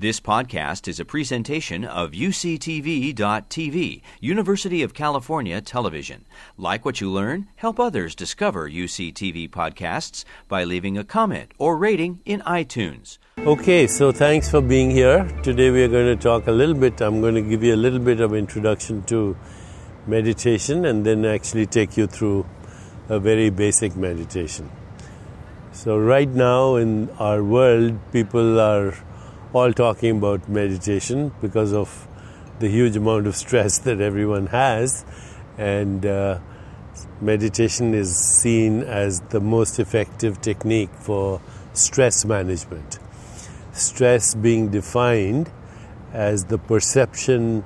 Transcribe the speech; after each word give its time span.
This 0.00 0.20
podcast 0.20 0.86
is 0.86 1.00
a 1.00 1.04
presentation 1.04 1.84
of 1.84 2.12
UCTV.tv, 2.12 4.02
University 4.20 4.84
of 4.84 4.94
California 4.94 5.60
Television. 5.60 6.24
Like 6.56 6.84
what 6.84 7.00
you 7.00 7.10
learn, 7.10 7.48
help 7.56 7.80
others 7.80 8.14
discover 8.14 8.70
UCTV 8.70 9.50
podcasts 9.50 10.24
by 10.46 10.62
leaving 10.62 10.96
a 10.96 11.02
comment 11.02 11.50
or 11.58 11.76
rating 11.76 12.20
in 12.24 12.42
iTunes. 12.42 13.18
Okay, 13.38 13.88
so 13.88 14.12
thanks 14.12 14.48
for 14.48 14.60
being 14.60 14.92
here. 14.92 15.24
Today 15.42 15.72
we 15.72 15.82
are 15.82 15.88
going 15.88 16.16
to 16.16 16.22
talk 16.22 16.46
a 16.46 16.52
little 16.52 16.76
bit, 16.76 17.00
I'm 17.00 17.20
going 17.20 17.34
to 17.34 17.42
give 17.42 17.64
you 17.64 17.74
a 17.74 17.82
little 17.84 17.98
bit 17.98 18.20
of 18.20 18.34
introduction 18.34 19.02
to 19.06 19.36
meditation 20.06 20.84
and 20.84 21.04
then 21.04 21.24
actually 21.24 21.66
take 21.66 21.96
you 21.96 22.06
through 22.06 22.46
a 23.08 23.18
very 23.18 23.50
basic 23.50 23.96
meditation. 23.96 24.70
So, 25.72 25.98
right 25.98 26.28
now 26.28 26.76
in 26.76 27.10
our 27.18 27.42
world, 27.42 27.98
people 28.12 28.60
are 28.60 28.94
all 29.52 29.72
talking 29.72 30.18
about 30.18 30.48
meditation 30.48 31.32
because 31.40 31.72
of 31.72 32.06
the 32.58 32.68
huge 32.68 32.96
amount 32.96 33.26
of 33.26 33.34
stress 33.36 33.78
that 33.86 34.00
everyone 34.00 34.46
has. 34.48 35.04
And 35.56 36.04
uh, 36.04 36.38
meditation 37.20 37.94
is 37.94 38.16
seen 38.16 38.82
as 38.82 39.20
the 39.30 39.40
most 39.40 39.78
effective 39.78 40.40
technique 40.40 40.90
for 41.00 41.40
stress 41.72 42.24
management. 42.24 42.98
Stress 43.72 44.34
being 44.34 44.70
defined 44.70 45.50
as 46.12 46.44
the 46.46 46.58
perception 46.58 47.64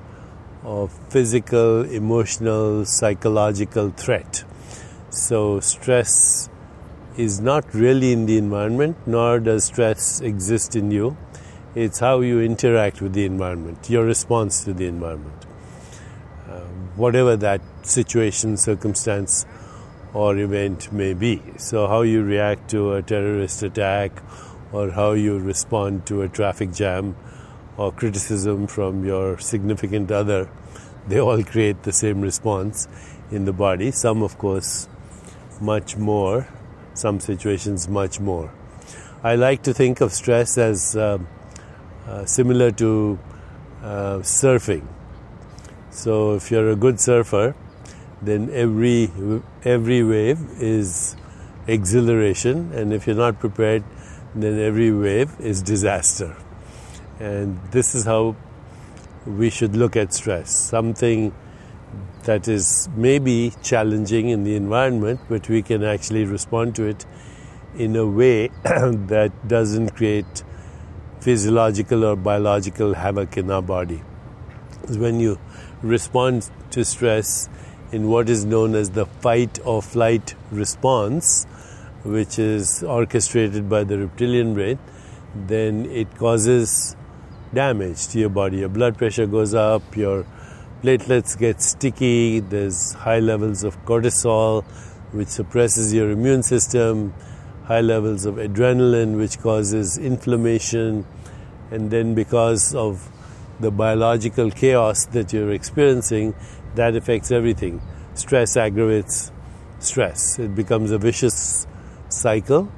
of 0.63 0.93
physical, 1.11 1.83
emotional, 1.83 2.85
psychological 2.85 3.91
threat. 3.91 4.45
So, 5.11 5.61
stress 5.61 6.49
is 7.17 7.41
not 7.41 7.75
really 7.75 8.13
in 8.13 8.27
the 8.27 8.39
environment, 8.39 8.97
nor 9.07 9.41
does 9.41 9.65
stress 9.65 10.21
exist 10.21 10.77
in 10.77 10.91
you 10.91 11.17
it's 11.75 12.01
how 12.01 12.21
you 12.21 12.41
interact 12.41 13.01
with 13.01 13.15
the 13.15 13.25
environment, 13.25 13.89
your 13.89 14.05
response 14.05 14.65
to 14.65 14.75
the 14.75 14.87
environment. 14.87 15.47
Uh, 16.49 16.61
whatever 16.97 17.37
that 17.37 17.63
situation, 17.83 18.57
circumstance, 18.57 19.47
or 20.13 20.37
event 20.37 20.93
may 20.93 21.15
be. 21.15 21.43
So, 21.57 21.87
how 21.87 22.03
you 22.03 22.23
react 22.23 22.71
to 22.71 22.93
a 22.93 23.03
terrorist 23.03 23.63
attack, 23.63 24.23
or 24.71 24.91
how 24.91 25.13
you 25.13 25.39
respond 25.39 26.07
to 26.07 26.23
a 26.23 26.29
traffic 26.29 26.73
jam, 26.73 27.17
or 27.79 27.91
criticism 27.91 28.67
from 28.67 29.05
your 29.05 29.39
significant 29.39 30.11
other, 30.11 30.51
they 31.09 31.21
all 31.21 31.43
create 31.43 31.85
the 31.85 31.93
same 31.93 32.21
response 32.21 32.87
in 33.31 33.47
the 33.47 33.53
body. 33.53 33.91
Some, 33.91 34.23
of 34.23 34.37
course, 34.37 34.89
much 35.61 35.97
more, 35.97 36.47
some 36.93 37.19
situations, 37.19 37.89
much 37.89 38.21
more. 38.21 38.53
I 39.23 39.37
like 39.37 39.63
to 39.63 39.73
think 39.73 40.01
of 40.01 40.13
stress 40.13 40.59
as 40.59 40.97
um, 40.97 41.27
uh, 42.07 42.25
similar 42.25 42.71
to 42.73 43.19
uh, 43.83 44.19
surfing. 44.19 44.87
So 45.91 46.35
if 46.35 46.51
you're 46.51 46.71
a 46.71 46.77
good 46.77 46.99
surfer, 47.01 47.55
then 48.21 48.51
every 48.53 49.11
every 49.65 50.03
wave 50.03 50.39
is 50.61 51.17
exhilaration, 51.67 52.73
and 52.73 52.93
if 52.93 53.07
you're 53.07 53.17
not 53.17 53.41
prepared, 53.41 53.85
then 54.35 54.59
every 54.59 54.93
wave 54.93 55.35
is 55.41 55.63
disaster. 55.63 56.37
And 57.21 57.61
this 57.71 57.95
is 57.95 58.05
how 58.05 58.37
we 59.27 59.51
should 59.51 59.77
look 59.77 59.97
at 59.97 60.13
stress. 60.13 60.51
Something 60.51 61.35
that 62.25 62.49
is 62.49 62.89
maybe 62.97 63.53
challenging 63.63 64.29
in 64.29 64.45
the 64.45 64.57
environment, 64.57 65.21
but 65.29 65.49
we 65.49 65.63
can 65.63 65.85
actually 65.85 66.25
respond 66.25 66.75
to 66.77 66.85
it 66.85 67.05
in 67.77 67.97
a 67.97 68.07
way 68.07 68.49
that 68.63 69.33
doesn't 69.47 69.91
create 69.91 70.45
physiological 71.23 72.05
or 72.05 72.17
biological 72.17 72.95
havoc 72.95 73.37
in 73.37 73.49
our 73.49 73.63
body. 73.63 74.03
When 74.89 75.21
you 75.21 75.39
respond 75.81 76.51
to 76.71 76.85
stress 76.85 77.49
in 77.93 78.09
what 78.09 78.29
is 78.29 78.45
known 78.45 78.75
as 78.75 78.91
the 78.91 79.07
fight 79.07 79.61
or 79.65 79.83
flight 79.83 80.35
response, 80.51 81.45
which 82.03 82.41
is 82.41 82.83
orchestrated 82.83 83.69
by 83.69 83.85
the 83.85 83.99
reptilian 83.99 84.55
brain, 84.55 84.81
then 85.35 85.87
it 85.87 86.13
causes 86.17 86.97
damage 87.55 88.09
to 88.09 88.19
your 88.19 88.31
body. 88.31 88.59
Your 88.59 88.69
blood 88.69 88.99
pressure 88.99 89.27
goes 89.27 89.55
up, 89.55 89.97
your 89.97 90.27
platelets 90.83 91.39
get 91.39 91.63
sticky, 91.63 92.41
there's 92.41 92.95
high 92.95 93.21
levels 93.21 93.63
of 93.63 93.79
cortisol, 93.85 94.65
which 95.13 95.29
suppresses 95.29 95.95
your 95.95 96.11
immune 96.11 96.43
system 96.43 97.15
high 97.65 97.81
levels 97.81 98.27
of 98.27 98.35
adrenaline, 98.37 99.17
which 99.17 99.39
causes 99.39 99.97
inflammation, 99.97 101.07
and 101.73 101.91
then 101.91 102.15
because 102.15 102.75
of 102.75 103.11
the 103.61 103.71
biological 103.71 104.51
chaos 104.51 105.07
that 105.07 105.33
you're 105.33 105.53
experiencing, 105.53 106.35
that 106.75 106.97
affects 106.97 107.31
everything. 107.31 107.81
Stress 108.15 108.57
aggravates 108.57 109.33
stress. 109.79 110.39
It 110.39 110.55
becomes 110.55 110.91
a 110.91 110.99
vicious 110.99 111.67
cycle, 112.09 112.71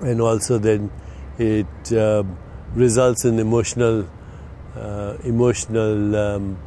and 0.00 0.20
also 0.20 0.58
then 0.58 0.90
it 1.38 1.92
uh, 1.92 2.24
results 2.74 3.24
in 3.24 3.38
emotional 3.38 4.08
uh, 4.76 5.16
emotional 5.24 6.16
um, 6.16 6.58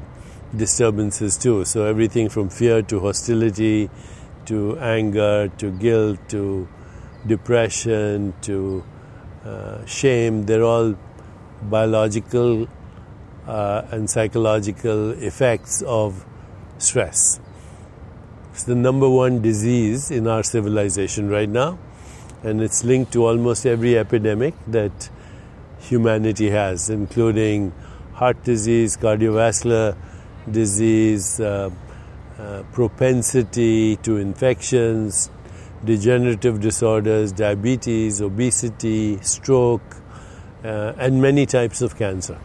disturbances 0.55 1.37
too. 1.37 1.65
So 1.65 1.85
everything 1.85 2.29
from 2.29 2.49
fear 2.49 2.81
to 2.83 2.99
hostility 2.99 3.89
to 4.45 4.77
anger 4.79 5.49
to 5.57 5.71
guilt 5.71 6.19
to 6.29 6.67
depression 7.25 8.33
to 8.41 8.83
uh, 9.45 9.85
shame, 9.85 10.45
they're 10.45 10.63
all 10.63 10.95
biological 11.69 12.68
uh, 13.47 13.84
and 13.91 14.09
psychological 14.09 15.12
effects 15.12 15.81
of 15.81 16.25
stress. 16.78 17.40
It's 18.51 18.63
the 18.63 18.75
number 18.75 19.09
one 19.09 19.41
disease 19.41 20.12
in 20.12 20.28
our 20.28 20.44
civilization 20.44 21.29
right 21.29 21.50
now, 21.50 21.79
and 22.44 22.62
it's 22.62 22.84
linked 22.84 23.12
to 23.13 23.25
almost 23.25 23.66
every 23.66 23.97
epidemic 23.97 24.53
that 24.68 25.09
humanity 25.79 26.50
has, 26.52 26.90
including 26.90 27.73
heart 28.13 28.44
disease, 28.44 28.96
cardiovascular 28.96 29.97
disease, 30.50 31.40
uh, 31.40 31.69
uh, 32.38 32.63
propensity 32.72 33.96
to 33.97 34.18
infections, 34.18 35.29
degenerative 35.84 36.59
disorders, 36.59 37.31
diabetes, 37.31 38.22
obesity, 38.22 39.19
stroke, 39.22 40.03
uh, 40.63 40.94
and 40.97 41.22
many 41.22 41.46
types 41.46 41.81
of 41.81 41.97
cancer. 41.97 42.40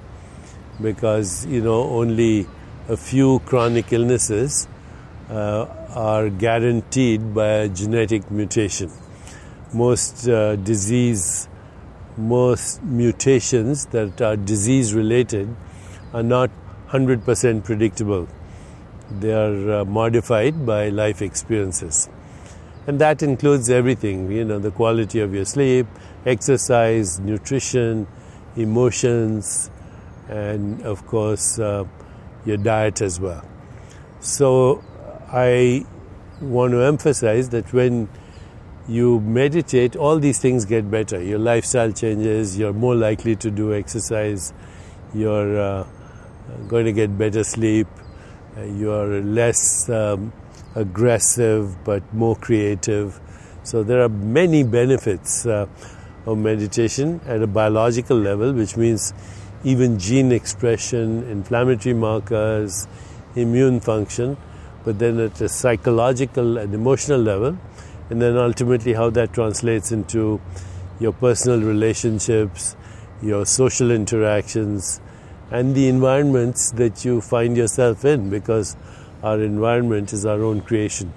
Because, 0.81 1.47
you 1.47 1.61
know, 1.61 1.83
only 1.85 2.47
a 2.89 2.97
few 2.97 3.41
chronic 3.41 3.93
illnesses 3.93 4.69
uh, 5.31 5.67
are 5.95 6.31
guaranteed 6.31 7.35
by 7.35 7.49
a 7.49 7.69
genetic 7.69 8.31
mutation. 8.31 8.91
Most 9.73 10.29
uh, 10.29 10.57
disease, 10.57 11.49
most 12.17 12.83
mutations 12.83 13.87
that 13.87 14.21
are 14.21 14.37
disease 14.37 14.95
related 14.95 15.55
are 16.13 16.23
not 16.23 16.51
100% 16.91 17.65
predictable. 17.65 18.29
They 19.11 19.33
are 19.33 19.81
uh, 19.81 19.85
modified 19.85 20.65
by 20.65 20.89
life 20.89 21.23
experiences 21.23 22.09
and 22.89 22.99
that 22.99 23.23
includes 23.23 23.69
everything 23.69 24.33
you 24.33 24.45
know 24.45 24.59
the 24.59 24.71
quality 24.71 25.21
of 25.21 25.35
your 25.35 25.45
sleep 25.45 25.87
exercise 26.29 27.19
nutrition 27.21 28.07
emotions 28.57 29.71
and 30.29 30.83
of 30.83 31.07
course 31.07 31.59
uh, 31.59 31.85
your 32.45 32.57
diet 32.57 33.01
as 33.03 33.21
well 33.21 33.45
so 34.21 34.83
i 35.33 35.85
want 36.41 36.73
to 36.73 36.83
emphasize 36.83 37.49
that 37.51 37.73
when 37.73 38.09
you 38.89 39.21
meditate 39.21 39.97
all 39.97 40.19
these 40.19 40.39
things 40.39 40.65
get 40.65 40.91
better 40.91 41.23
your 41.23 41.39
lifestyle 41.39 41.93
changes 41.93 42.59
you're 42.59 42.73
more 42.73 42.95
likely 42.95 43.37
to 43.37 43.51
do 43.51 43.75
exercise 43.75 44.53
you're 45.15 45.61
uh, 45.61 45.87
going 46.69 46.85
to 46.85 46.93
get 46.93 47.17
better 47.19 47.45
sleep 47.45 47.87
uh, 48.57 48.63
you're 48.63 49.21
less 49.23 49.89
um, 49.89 50.33
aggressive 50.75 51.85
but 51.85 52.03
more 52.15 52.37
creative. 52.37 53.21
So 53.63 53.83
there 53.83 54.03
are 54.03 54.09
many 54.09 54.63
benefits 54.63 55.47
uh, 55.47 55.67
of 56.29 56.37
meditation 56.37 57.21
at 57.27 57.43
a 57.43 57.47
biological 57.47 58.17
level, 58.17 58.53
which 58.53 58.77
means 58.77 59.15
even 59.65 59.99
gene 59.99 60.31
expression, 60.31 61.23
inflammatory 61.25 61.95
markers, 61.95 62.87
immune 63.35 63.81
function, 63.81 64.37
but 64.85 64.99
then 64.99 65.19
at 65.19 65.41
a 65.41 65.49
psychological 65.49 66.59
and 66.59 66.75
emotional 66.75 67.19
level, 67.19 67.57
and 68.11 68.21
then 68.21 68.37
ultimately 68.37 68.93
how 68.93 69.09
that 69.09 69.33
translates 69.33 69.91
into 69.91 70.39
your 71.01 71.13
personal 71.13 71.61
relationships, 71.61 72.77
your 73.23 73.47
social 73.47 73.91
interactions, 73.91 75.01
and 75.51 75.75
the 75.75 75.89
environments 75.89 76.73
that 76.73 77.07
you 77.07 77.23
find 77.23 77.57
yourself 77.57 78.05
in 78.05 78.29
because 78.29 78.77
our 79.23 79.41
environment 79.41 80.13
is 80.13 80.27
our 80.27 80.43
own 80.43 80.61
creation 80.61 81.13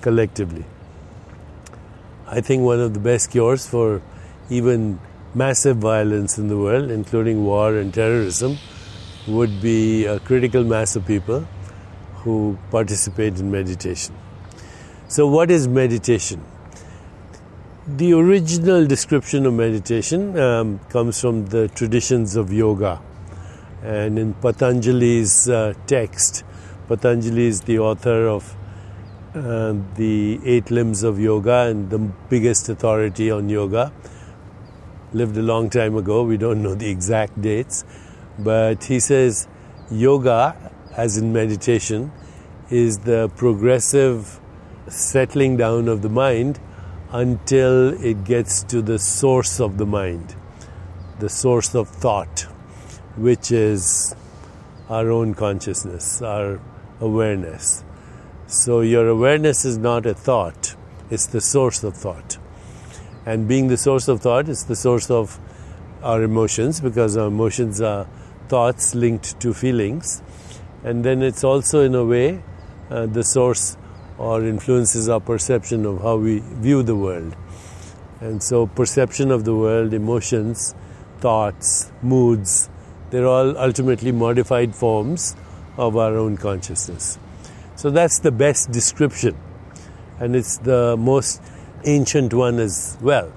collectively. 0.00 0.64
I 2.26 2.40
think 2.40 2.62
one 2.62 2.80
of 2.80 2.94
the 2.94 3.00
best 3.00 3.32
cures 3.32 3.66
for 3.66 4.00
even 4.50 4.98
massive 5.34 5.78
violence 5.78 6.38
in 6.38 6.48
the 6.48 6.56
world, 6.56 6.90
including 6.90 7.44
war 7.44 7.76
and 7.76 7.92
terrorism, 7.92 8.58
would 9.26 9.60
be 9.60 10.04
a 10.06 10.20
critical 10.20 10.64
mass 10.64 10.96
of 10.96 11.06
people 11.06 11.46
who 12.16 12.58
participate 12.70 13.38
in 13.38 13.50
meditation. 13.50 14.14
So, 15.08 15.26
what 15.26 15.50
is 15.50 15.68
meditation? 15.68 16.44
The 17.86 18.14
original 18.14 18.86
description 18.86 19.44
of 19.44 19.54
meditation 19.54 20.38
um, 20.38 20.80
comes 20.88 21.20
from 21.20 21.46
the 21.46 21.68
traditions 21.68 22.36
of 22.36 22.52
yoga. 22.52 23.00
And 23.82 24.18
in 24.18 24.32
Patanjali's 24.34 25.48
uh, 25.48 25.74
text, 25.86 26.44
Patanjali 26.88 27.46
is 27.46 27.60
the 27.60 27.78
author 27.78 28.28
of 28.28 28.56
uh, 29.34 29.74
the 29.96 30.40
Eight 30.44 30.70
Limbs 30.70 31.02
of 31.02 31.18
Yoga 31.18 31.66
and 31.68 31.90
the 31.90 31.98
biggest 31.98 32.68
authority 32.70 33.30
on 33.30 33.48
yoga. 33.48 33.92
Lived 35.14 35.36
a 35.36 35.42
long 35.42 35.70
time 35.70 35.96
ago, 35.96 36.24
we 36.24 36.36
don't 36.36 36.60
know 36.60 36.74
the 36.74 36.90
exact 36.90 37.40
dates, 37.40 37.84
but 38.36 38.82
he 38.82 38.98
says 38.98 39.46
yoga, 39.88 40.56
as 40.96 41.16
in 41.16 41.32
meditation, 41.32 42.10
is 42.68 42.98
the 42.98 43.30
progressive 43.36 44.40
settling 44.88 45.56
down 45.56 45.86
of 45.86 46.02
the 46.02 46.08
mind 46.08 46.58
until 47.12 47.90
it 48.04 48.24
gets 48.24 48.64
to 48.64 48.82
the 48.82 48.98
source 48.98 49.60
of 49.60 49.78
the 49.78 49.86
mind, 49.86 50.34
the 51.20 51.28
source 51.28 51.76
of 51.76 51.88
thought, 51.88 52.48
which 53.16 53.52
is 53.52 54.16
our 54.88 55.12
own 55.12 55.32
consciousness, 55.32 56.22
our 56.22 56.60
awareness. 57.00 57.84
So 58.48 58.80
your 58.80 59.06
awareness 59.06 59.64
is 59.64 59.78
not 59.78 60.06
a 60.06 60.14
thought, 60.14 60.74
it's 61.08 61.26
the 61.26 61.40
source 61.40 61.84
of 61.84 61.96
thought. 61.96 62.38
And 63.26 63.48
being 63.48 63.68
the 63.68 63.76
source 63.76 64.08
of 64.08 64.20
thought 64.20 64.48
is 64.48 64.64
the 64.64 64.76
source 64.76 65.10
of 65.10 65.38
our 66.02 66.22
emotions 66.22 66.80
because 66.80 67.16
our 67.16 67.28
emotions 67.28 67.80
are 67.80 68.06
thoughts 68.48 68.94
linked 68.94 69.40
to 69.40 69.54
feelings. 69.54 70.22
And 70.84 71.04
then 71.04 71.22
it's 71.22 71.42
also, 71.42 71.80
in 71.80 71.94
a 71.94 72.04
way, 72.04 72.42
uh, 72.90 73.06
the 73.06 73.24
source 73.24 73.76
or 74.18 74.44
influences 74.44 75.08
our 75.08 75.20
perception 75.20 75.86
of 75.86 76.02
how 76.02 76.16
we 76.16 76.40
view 76.40 76.82
the 76.82 76.94
world. 76.94 77.34
And 78.20 78.42
so, 78.42 78.66
perception 78.66 79.30
of 79.30 79.44
the 79.44 79.54
world, 79.54 79.92
emotions, 79.92 80.74
thoughts, 81.18 81.90
moods, 82.02 82.68
they're 83.10 83.26
all 83.26 83.56
ultimately 83.56 84.12
modified 84.12 84.74
forms 84.74 85.34
of 85.76 85.96
our 85.96 86.16
own 86.16 86.36
consciousness. 86.36 87.18
So, 87.76 87.90
that's 87.90 88.20
the 88.20 88.30
best 88.30 88.70
description, 88.70 89.36
and 90.20 90.36
it's 90.36 90.58
the 90.58 90.96
most 90.96 91.42
ancient 91.84 92.34
one 92.34 92.58
as 92.58 92.96
well. 93.00 93.32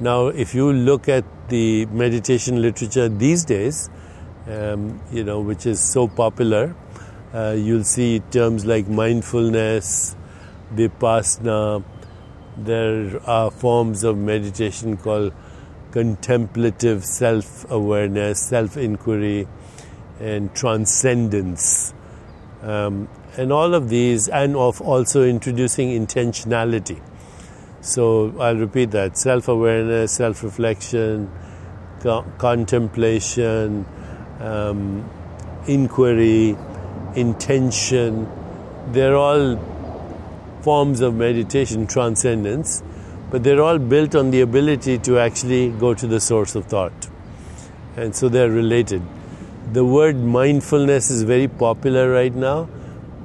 Now, 0.00 0.26
if 0.26 0.54
you 0.54 0.72
look 0.72 1.08
at 1.08 1.24
the 1.48 1.86
meditation 1.86 2.60
literature 2.60 3.08
these 3.08 3.44
days, 3.44 3.88
um, 4.48 5.00
you 5.12 5.24
know, 5.24 5.40
which 5.40 5.66
is 5.66 5.80
so 5.80 6.08
popular, 6.08 6.74
uh, 7.32 7.54
you'll 7.56 7.84
see 7.84 8.20
terms 8.30 8.64
like 8.64 8.88
mindfulness, 8.88 10.16
vipassana. 10.74 11.84
There 12.56 13.20
are 13.28 13.50
forms 13.50 14.04
of 14.04 14.16
meditation 14.16 14.96
called 14.96 15.32
contemplative 15.90 17.04
self 17.04 17.68
awareness, 17.70 18.40
self 18.40 18.76
inquiry, 18.76 19.46
and 20.20 20.54
transcendence. 20.54 21.94
Um, 22.62 23.08
and 23.36 23.52
all 23.52 23.74
of 23.74 23.88
these, 23.88 24.28
and 24.28 24.56
of 24.56 24.80
also 24.80 25.24
introducing 25.24 25.88
intentionality. 25.88 27.00
So 27.84 28.34
I'll 28.40 28.56
repeat 28.56 28.92
that 28.92 29.18
self 29.18 29.48
awareness, 29.48 30.12
self 30.12 30.42
reflection, 30.42 31.30
co- 32.00 32.24
contemplation, 32.38 33.84
um, 34.40 35.04
inquiry 35.66 36.56
intention, 37.14 38.26
they're 38.88 39.16
all 39.16 39.58
forms 40.62 41.00
of 41.02 41.14
meditation, 41.14 41.86
transcendence, 41.86 42.82
but 43.30 43.44
they're 43.44 43.60
all 43.60 43.78
built 43.78 44.14
on 44.14 44.30
the 44.30 44.40
ability 44.40 44.98
to 44.98 45.18
actually 45.18 45.70
go 45.70 45.92
to 45.92 46.06
the 46.06 46.20
source 46.20 46.54
of 46.54 46.64
thought. 46.64 47.08
And 47.96 48.16
so 48.16 48.30
they're 48.30 48.50
related. 48.50 49.02
The 49.72 49.84
word 49.84 50.16
mindfulness 50.16 51.10
is 51.10 51.22
very 51.22 51.48
popular 51.48 52.10
right 52.10 52.34
now, 52.34 52.68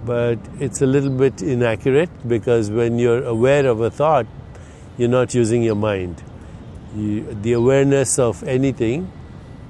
but 0.05 0.37
it's 0.59 0.81
a 0.81 0.85
little 0.85 1.09
bit 1.09 1.41
inaccurate 1.41 2.09
because 2.27 2.69
when 2.69 2.99
you're 2.99 3.23
aware 3.23 3.65
of 3.65 3.79
a 3.79 3.89
thought, 3.89 4.27
you're 4.99 5.09
not 5.09 5.33
using 5.33 5.63
your 5.63 5.75
mind. 5.75 6.21
You, 6.93 7.23
the 7.41 7.53
awareness 7.53 8.19
of 8.19 8.43
anything 8.43 9.09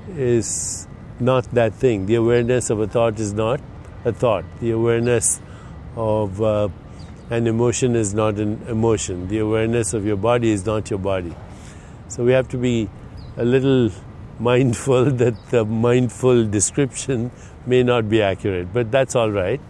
is 0.09 0.87
not 1.19 1.43
that 1.51 1.75
thing. 1.75 2.07
The 2.07 2.15
awareness 2.15 2.71
of 2.71 2.79
a 2.79 2.87
thought 2.87 3.19
is 3.19 3.31
not 3.31 3.61
a 4.05 4.11
thought. 4.11 4.43
The 4.59 4.71
awareness 4.71 5.39
of 5.95 6.41
uh, 6.41 6.69
an 7.29 7.45
emotion 7.45 7.95
is 7.95 8.15
not 8.15 8.39
an 8.39 8.63
emotion. 8.67 9.27
The 9.27 9.37
awareness 9.37 9.93
of 9.93 10.03
your 10.03 10.17
body 10.17 10.49
is 10.49 10.65
not 10.65 10.89
your 10.89 10.97
body. 10.97 11.35
So 12.07 12.23
we 12.23 12.31
have 12.31 12.47
to 12.49 12.57
be 12.57 12.89
a 13.37 13.45
little 13.45 13.91
mindful 14.39 15.11
that 15.11 15.35
the 15.51 15.63
mindful 15.63 16.47
description 16.47 17.29
may 17.67 17.83
not 17.83 18.09
be 18.09 18.23
accurate, 18.23 18.73
but 18.73 18.91
that's 18.91 19.15
all 19.15 19.29
right. 19.29 19.61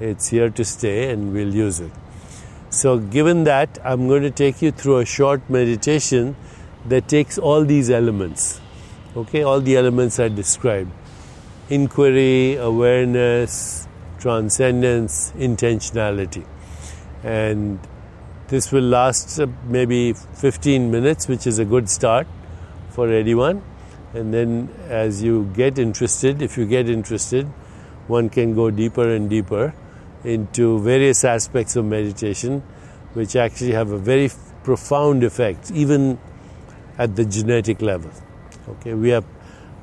It's 0.00 0.28
here 0.28 0.50
to 0.50 0.64
stay 0.64 1.10
and 1.10 1.32
we'll 1.32 1.54
use 1.54 1.78
it. 1.78 1.92
So, 2.74 2.98
given 2.98 3.44
that, 3.44 3.78
I'm 3.84 4.08
going 4.08 4.24
to 4.24 4.32
take 4.32 4.60
you 4.60 4.72
through 4.72 4.98
a 4.98 5.04
short 5.04 5.48
meditation 5.48 6.34
that 6.86 7.06
takes 7.06 7.38
all 7.38 7.64
these 7.64 7.88
elements. 7.88 8.60
Okay, 9.16 9.44
all 9.44 9.60
the 9.60 9.76
elements 9.76 10.18
I 10.18 10.26
described 10.26 10.90
inquiry, 11.70 12.56
awareness, 12.56 13.86
transcendence, 14.18 15.32
intentionality. 15.36 16.44
And 17.22 17.78
this 18.48 18.72
will 18.72 18.82
last 18.82 19.38
uh, 19.38 19.46
maybe 19.68 20.12
15 20.12 20.90
minutes, 20.90 21.28
which 21.28 21.46
is 21.46 21.60
a 21.60 21.64
good 21.64 21.88
start 21.88 22.26
for 22.90 23.08
anyone. 23.08 23.62
And 24.14 24.34
then, 24.34 24.68
as 24.88 25.22
you 25.22 25.44
get 25.54 25.78
interested, 25.78 26.42
if 26.42 26.58
you 26.58 26.66
get 26.66 26.90
interested, 26.90 27.46
one 28.08 28.30
can 28.30 28.52
go 28.52 28.72
deeper 28.72 29.08
and 29.14 29.30
deeper 29.30 29.72
into 30.24 30.80
various 30.80 31.24
aspects 31.24 31.76
of 31.76 31.84
meditation, 31.84 32.60
which 33.12 33.36
actually 33.36 33.72
have 33.72 33.90
a 33.90 33.98
very 33.98 34.30
profound 34.62 35.22
effect, 35.22 35.70
even 35.70 36.18
at 36.98 37.16
the 37.16 37.24
genetic 37.24 37.82
level. 37.82 38.10
Okay, 38.68 38.94
we 38.94 39.10
have 39.10 39.24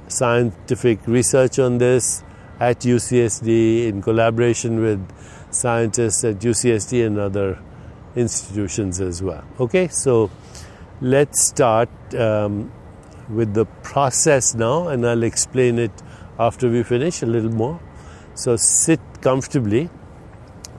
scientific 0.07 0.99
research 1.07 1.59
on 1.59 1.77
this 1.77 2.23
at 2.59 2.79
UCSD 2.79 3.87
in 3.87 4.01
collaboration 4.01 4.81
with 4.81 5.07
scientists 5.51 6.23
at 6.23 6.39
UCSD 6.39 7.05
and 7.05 7.17
other 7.17 7.59
institutions 8.15 8.99
as 8.99 9.21
well. 9.21 9.43
Okay, 9.59 9.87
so 9.87 10.29
let's 11.01 11.47
start 11.47 11.89
um, 12.15 12.71
with 13.29 13.53
the 13.53 13.65
process 13.83 14.53
now, 14.53 14.87
and 14.89 15.05
I'll 15.05 15.23
explain 15.23 15.79
it 15.79 15.91
after 16.39 16.69
we 16.69 16.83
finish 16.83 17.21
a 17.21 17.25
little 17.25 17.51
more. 17.51 17.79
So 18.35 18.55
sit 18.55 18.99
comfortably, 19.21 19.89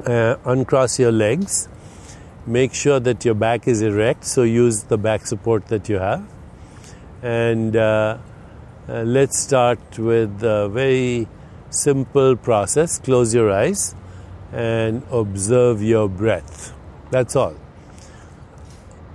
uh, 0.06 0.36
uncross 0.44 0.98
your 0.98 1.12
legs, 1.12 1.68
make 2.46 2.74
sure 2.74 3.00
that 3.00 3.24
your 3.24 3.34
back 3.34 3.68
is 3.68 3.82
erect, 3.82 4.24
so 4.24 4.42
use 4.42 4.84
the 4.84 4.98
back 4.98 5.26
support 5.26 5.66
that 5.66 5.88
you 5.88 5.98
have, 5.98 6.24
and 7.22 7.76
uh, 7.76 8.18
uh, 8.88 9.02
let's 9.02 9.38
start 9.38 9.98
with 9.98 10.42
a 10.42 10.68
very 10.68 11.28
simple 11.70 12.36
process. 12.36 12.98
Close 12.98 13.34
your 13.34 13.50
eyes 13.50 13.94
and 14.52 15.02
observe 15.10 15.82
your 15.82 16.08
breath. 16.08 16.74
That's 17.10 17.36
all. 17.36 17.54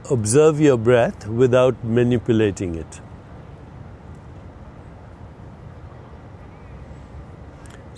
Observe 0.10 0.62
your 0.62 0.77
breath 0.77 1.27
without 1.27 1.84
manipulating 1.84 2.75
it. 2.75 3.01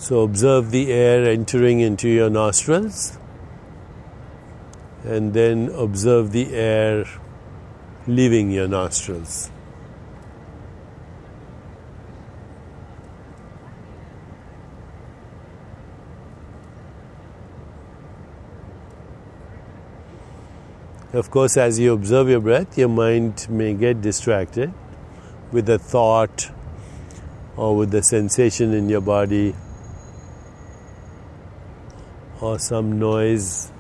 So 0.09 0.21
observe 0.21 0.71
the 0.71 0.91
air 0.91 1.23
entering 1.23 1.81
into 1.81 2.09
your 2.09 2.31
nostrils 2.31 3.19
and 5.03 5.35
then 5.35 5.69
observe 5.69 6.31
the 6.31 6.51
air 6.51 7.05
leaving 8.07 8.49
your 8.49 8.67
nostrils. 8.67 9.51
Of 21.13 21.29
course, 21.29 21.55
as 21.55 21.77
you 21.77 21.93
observe 21.93 22.29
your 22.29 22.39
breath, 22.39 22.79
your 22.79 22.89
mind 22.89 23.45
may 23.47 23.75
get 23.75 24.01
distracted 24.01 24.73
with 25.51 25.69
a 25.69 25.77
thought 25.77 26.49
or 27.55 27.77
with 27.77 27.91
the 27.91 28.01
sensation 28.01 28.73
in 28.73 28.89
your 28.89 29.01
body 29.01 29.53
or 32.41 32.59
some 32.59 32.99
noise 32.99 33.71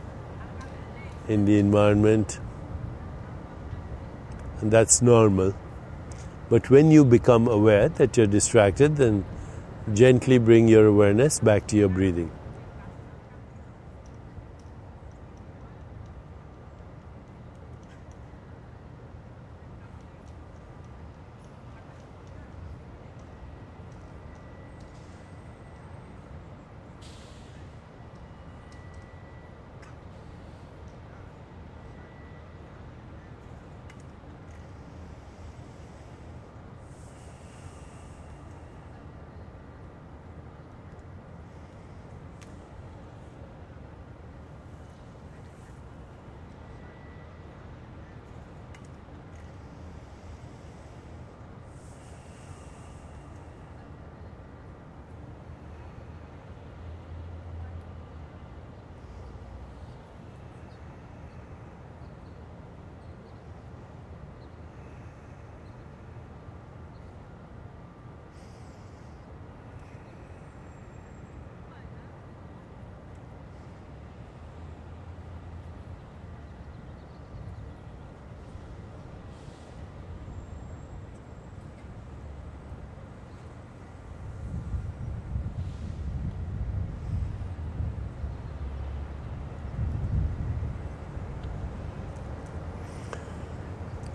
in 1.27 1.45
the 1.45 1.59
environment. 1.59 2.39
And 4.61 4.71
that's 4.71 5.01
normal. 5.01 5.53
But 6.49 6.69
when 6.69 6.91
you 6.91 7.05
become 7.05 7.47
aware 7.47 7.89
that 7.89 8.17
you're 8.17 8.27
distracted, 8.27 8.97
then 8.97 9.23
gently 9.93 10.37
bring 10.37 10.67
your 10.67 10.87
awareness 10.87 11.39
back 11.39 11.67
to 11.67 11.77
your 11.77 11.89
breathing. 11.89 12.31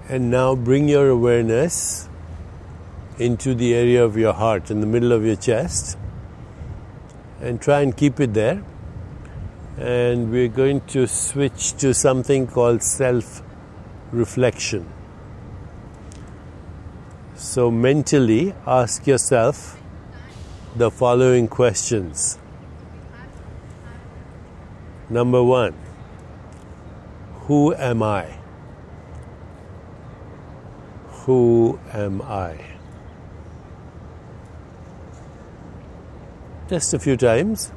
And 0.09 0.31
now 0.31 0.55
bring 0.55 0.89
your 0.89 1.09
awareness 1.09 2.09
into 3.19 3.55
the 3.55 3.75
area 3.75 4.05
of 4.05 4.17
your 4.17 4.33
heart, 4.33 4.71
in 4.71 4.81
the 4.81 4.87
middle 4.87 5.13
of 5.13 5.25
your 5.25 5.37
chest, 5.37 5.97
and 7.41 7.61
try 7.61 7.81
and 7.81 7.97
keep 7.97 8.21
it 8.21 8.35
there. 8.35 8.63
And 9.79 10.31
we're 10.31 10.49
going 10.49 10.83
to 10.89 11.07
switch 11.07 11.73
to 11.79 11.95
something 11.95 12.47
called 12.47 12.83
self 12.83 13.43
reflection. 14.13 14.87
So, 17.35 17.71
mentally 17.71 18.55
ask 18.67 19.07
yourself 19.07 19.81
the 20.77 20.91
following 20.91 21.49
questions. 21.49 22.39
Number 25.11 25.43
one, 25.43 25.75
who 27.47 27.75
am 27.75 28.03
I? 28.03 28.44
Who 31.25 31.79
am 31.93 32.21
I? 32.21 32.59
Just 36.69 36.93
a 36.93 36.99
few 36.99 37.17
times 37.17 37.73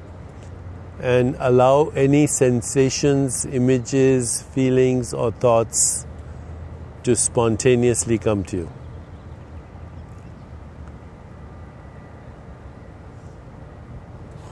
and 0.99 1.37
allow 1.39 1.89
any 1.89 2.27
sensations, 2.27 3.45
images, 3.45 4.41
feelings, 4.41 5.13
or 5.13 5.31
thoughts 5.31 6.05
to 7.03 7.15
spontaneously 7.15 8.17
come 8.17 8.43
to 8.45 8.57
you. 8.57 8.69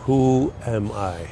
Who 0.04 0.54
am 0.66 0.92
I? 0.92 1.28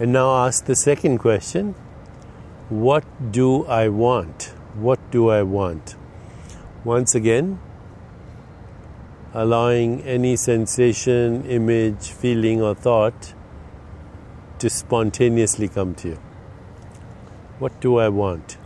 And 0.00 0.14
now 0.14 0.46
ask 0.46 0.64
the 0.64 0.74
second 0.74 1.18
question 1.18 1.74
What 2.70 3.04
do 3.30 3.66
I 3.66 3.88
want? 3.88 4.54
What 4.74 4.98
do 5.10 5.28
I 5.28 5.42
want? 5.42 5.94
Once 6.84 7.14
again, 7.14 7.60
allowing 9.34 10.00
any 10.02 10.36
sensation, 10.36 11.44
image, 11.44 12.12
feeling, 12.12 12.62
or 12.62 12.74
thought 12.74 13.34
to 14.58 14.70
spontaneously 14.70 15.68
come 15.68 15.94
to 15.96 16.08
you. 16.08 16.18
What 17.58 17.78
do 17.82 17.98
I 17.98 18.08
want? 18.08 18.56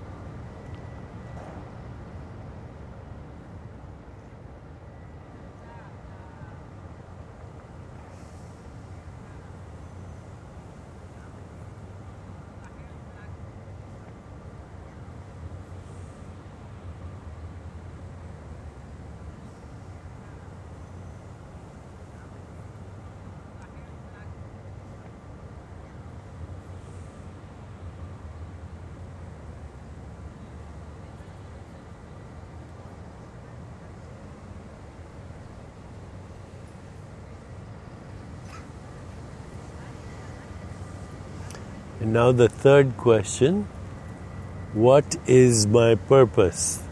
Now 42.14 42.30
the 42.30 42.48
third 42.48 42.96
question 42.96 43.66
What 44.72 45.16
is 45.26 45.66
my 45.66 45.94
purpose? 46.10 46.82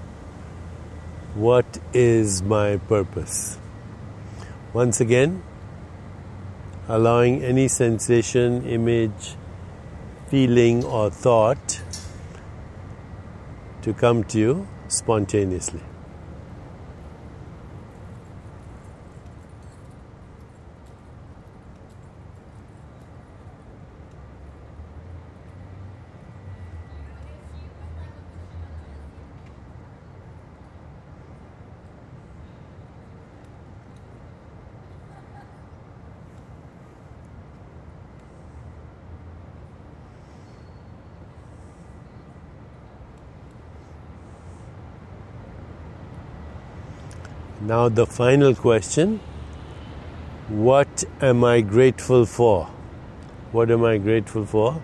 What 1.35 1.79
is 1.93 2.43
my 2.43 2.79
purpose? 2.89 3.37
Once 4.73 5.01
again, 5.05 5.37
allowing 6.89 7.39
any 7.53 7.69
sensation, 7.69 8.59
image, 8.79 9.31
feeling, 10.35 10.85
or 10.85 11.09
thought 11.11 11.81
to 13.83 13.95
come 14.05 14.25
to 14.35 14.39
you 14.45 14.69
spontaneously. 14.89 15.92
Now, 47.73 47.89
the 47.89 48.05
final 48.07 48.55
question 48.55 49.19
What 50.49 51.05
am 51.23 51.43
I 51.43 51.63
grateful 51.63 52.27
for? 52.27 52.67
What 53.53 53.71
am 53.71 53.87
I 53.91 53.93
grateful 53.97 54.45
for? 54.45 54.83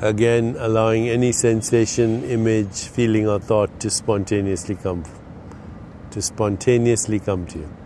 Again, 0.00 0.56
allowing 0.58 1.08
any 1.08 1.30
sensation, 1.30 2.24
image, 2.38 2.88
feeling, 2.96 3.28
or 3.28 3.38
thought 3.38 3.78
to 3.78 3.90
spontaneously 3.90 4.74
come 4.74 5.04
to 6.10 6.20
spontaneously 6.30 7.20
come 7.20 7.46
to 7.54 7.60
you. 7.60 7.81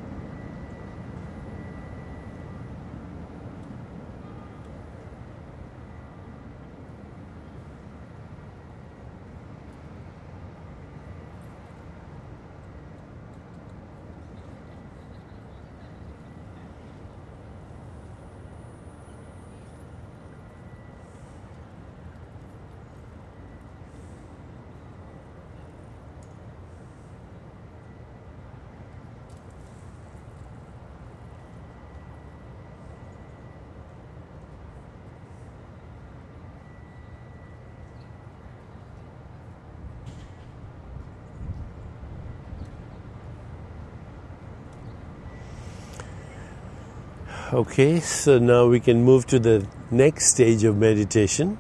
Okay, 47.52 48.00
so 48.00 48.40
now 48.40 48.66
we 48.66 48.80
can 48.80 49.04
move 49.04 49.24
to 49.28 49.38
the 49.38 49.64
next 49.88 50.32
stage 50.32 50.64
of 50.64 50.76
meditation. 50.76 51.56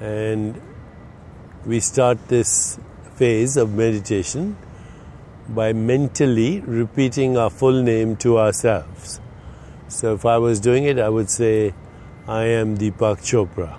And 0.00 0.60
we 1.64 1.78
start 1.78 2.26
this 2.26 2.80
phase 3.14 3.56
of 3.56 3.72
meditation 3.72 4.56
by 5.48 5.72
mentally 5.74 6.58
repeating 6.58 7.36
our 7.36 7.50
full 7.50 7.84
name 7.84 8.16
to 8.16 8.36
ourselves. 8.36 9.20
So 9.86 10.14
if 10.14 10.26
I 10.26 10.38
was 10.38 10.58
doing 10.58 10.82
it, 10.82 10.98
I 10.98 11.08
would 11.08 11.30
say, 11.30 11.72
I 12.26 12.46
am 12.46 12.76
Deepak 12.76 13.18
Chopra. 13.18 13.78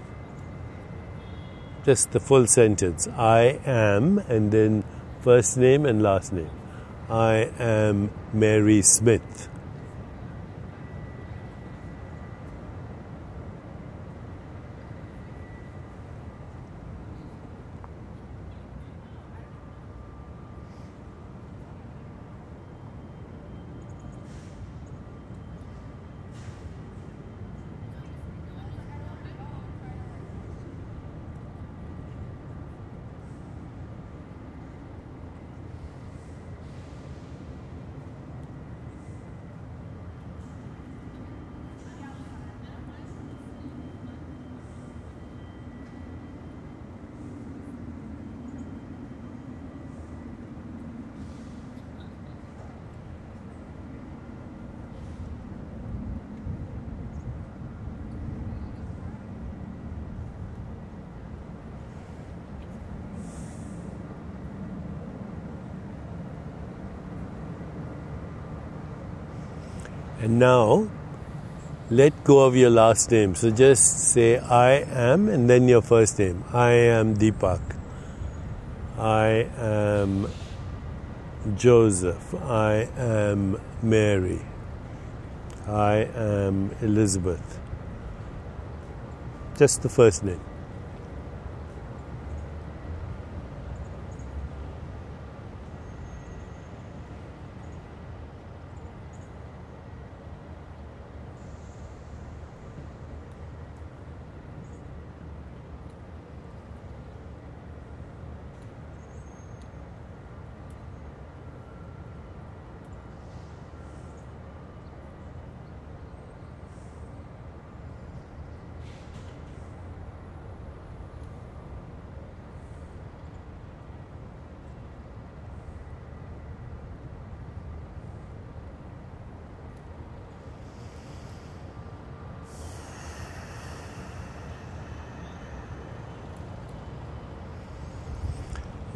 Just 1.84 2.12
the 2.12 2.22
full 2.22 2.48
sentence 2.48 3.10
I 3.10 3.60
am, 3.66 4.20
and 4.30 4.50
then 4.50 4.86
first 5.20 5.58
name 5.58 5.86
and 5.86 6.02
last 6.02 6.32
name. 6.32 6.52
I 7.10 7.52
am 7.60 8.12
Mary 8.32 8.82
Smith. 8.82 9.50
And 70.24 70.40
now 70.40 70.90
let 71.90 72.24
go 72.24 72.46
of 72.46 72.55
your 72.55 72.70
last 72.70 73.12
name. 73.12 73.36
So 73.36 73.51
just 73.51 74.00
say 74.14 74.38
I 74.38 74.75
am 75.09 75.27
and 75.27 75.50
then 75.50 75.68
your 75.68 75.81
first 75.81 76.18
name. 76.18 76.46
I 76.53 76.70
am 76.72 77.18
Deepak. 77.18 77.59
I 78.98 79.50
am 79.57 80.29
Joseph. 81.57 82.33
I 82.36 82.88
am 82.96 83.59
Mary. 83.81 84.40
I 85.68 86.07
am 86.16 86.74
Elizabeth. 86.81 87.59
Just 89.57 89.81
the 89.81 89.90
first 89.90 90.24
name. 90.24 90.52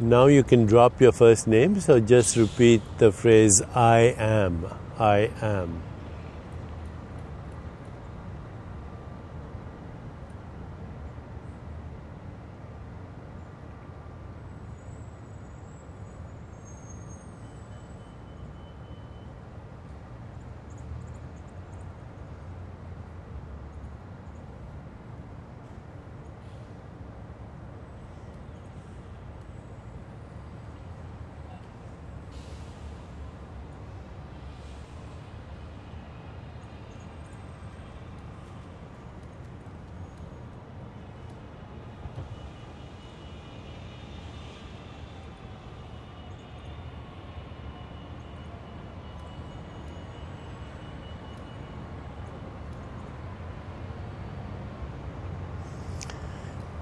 Now 0.08 0.24
you 0.24 0.42
can 0.42 0.64
drop 0.64 1.02
your 1.02 1.12
first 1.12 1.46
name, 1.46 1.80
so 1.80 2.00
just 2.00 2.34
repeat 2.34 2.80
the 2.96 3.12
phrase 3.12 3.60
I 3.74 4.14
am. 4.16 4.64
I 4.98 5.30
am. 5.42 5.82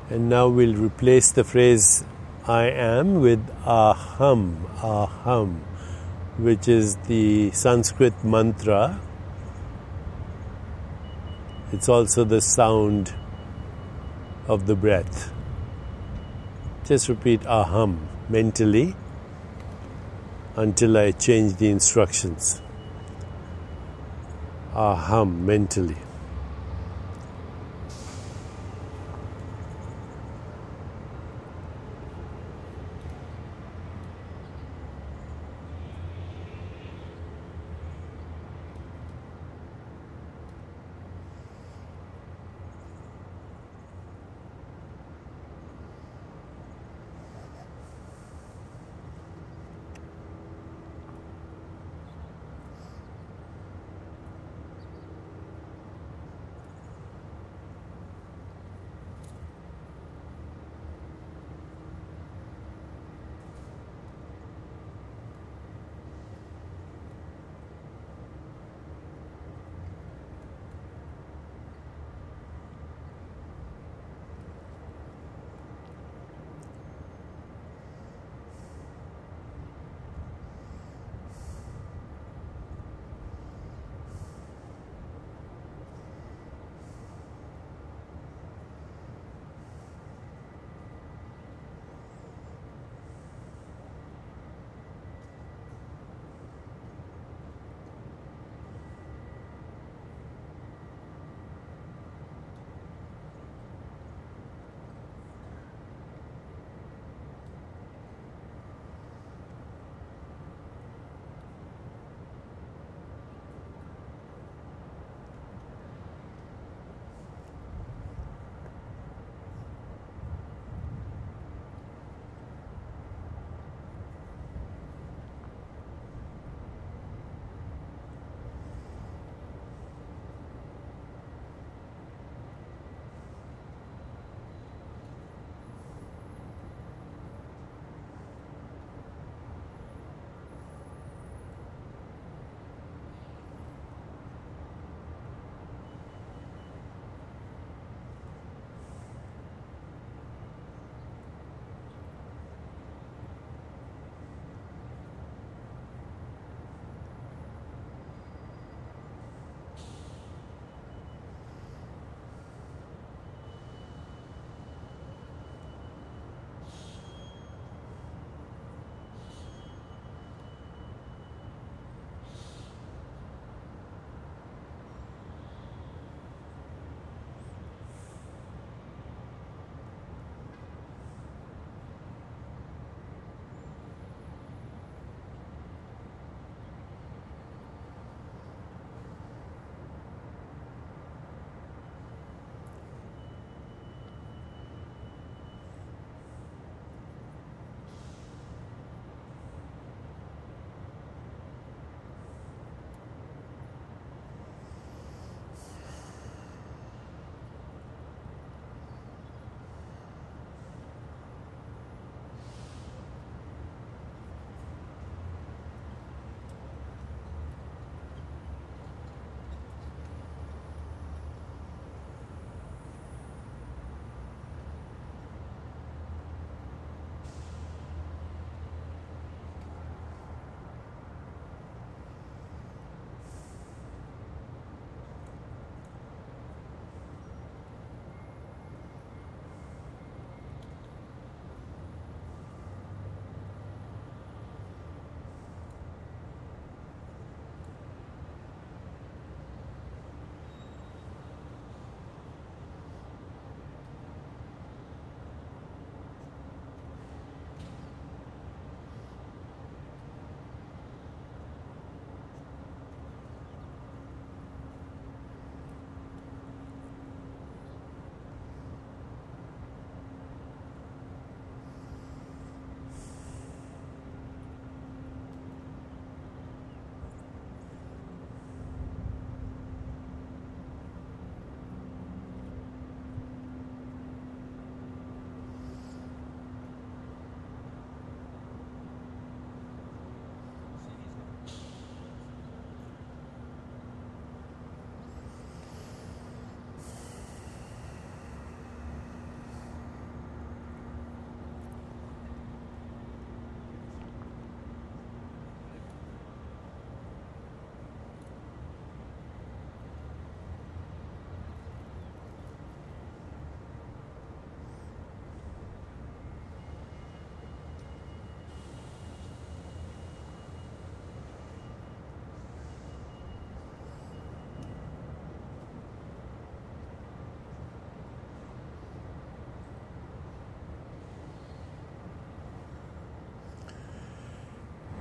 And 0.08 0.28
now 0.28 0.46
we'll 0.46 0.76
replace 0.76 1.32
the 1.32 1.42
phrase 1.42 2.04
I 2.46 2.66
am 2.70 3.20
with 3.20 3.44
aham, 3.64 4.70
aham, 4.78 5.58
which 6.38 6.68
is 6.68 6.94
the 7.08 7.50
Sanskrit 7.50 8.22
mantra. 8.22 9.00
It's 11.72 11.88
also 11.88 12.22
the 12.22 12.40
sound 12.40 13.14
of 14.46 14.66
the 14.66 14.76
breath. 14.76 15.32
Just 16.84 17.08
repeat 17.08 17.40
aham 17.40 18.06
mentally 18.28 18.94
until 20.54 20.96
I 20.96 21.10
change 21.10 21.56
the 21.56 21.68
instructions. 21.68 22.62
Aham 24.72 25.40
mentally. 25.40 26.05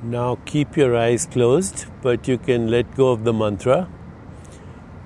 Now 0.05 0.37
keep 0.45 0.77
your 0.77 0.95
eyes 0.95 1.25
closed, 1.25 1.87
but 2.03 2.27
you 2.27 2.37
can 2.37 2.67
let 2.69 2.93
go 2.95 3.07
of 3.11 3.23
the 3.23 3.33
mantra 3.33 3.89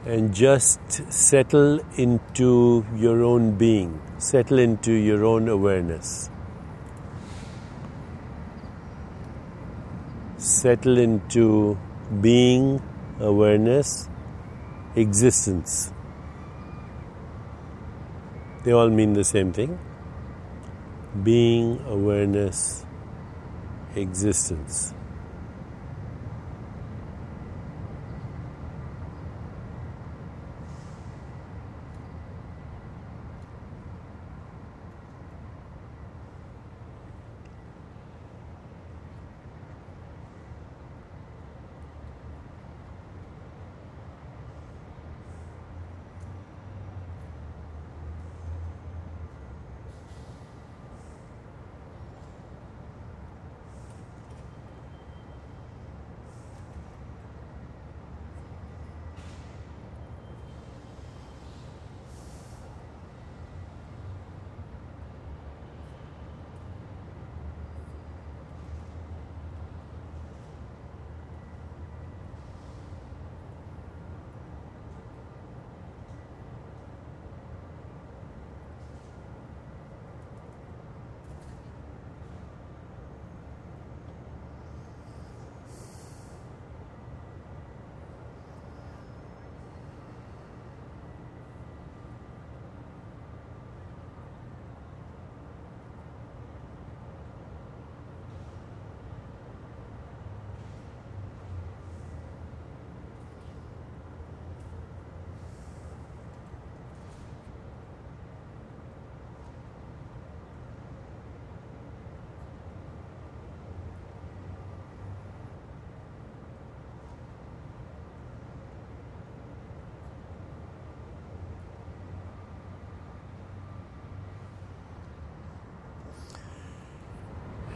and 0.06 0.34
just 0.34 0.82
settle 1.10 1.80
into 1.96 2.86
your 2.98 3.24
own 3.24 3.54
being, 3.58 4.02
settle 4.18 4.60
into 4.60 4.92
your 4.92 5.24
own 5.24 5.48
awareness. 5.48 6.30
Settle 10.36 10.98
into 10.98 11.78
being, 12.20 12.82
awareness, 13.22 14.10
existence. 14.98 15.94
They 18.66 18.74
all 18.74 18.90
mean 18.90 19.14
the 19.14 19.24
same 19.24 19.54
thing 19.54 19.80
being, 21.24 21.82
awareness, 21.88 22.86
existence. 23.96 24.94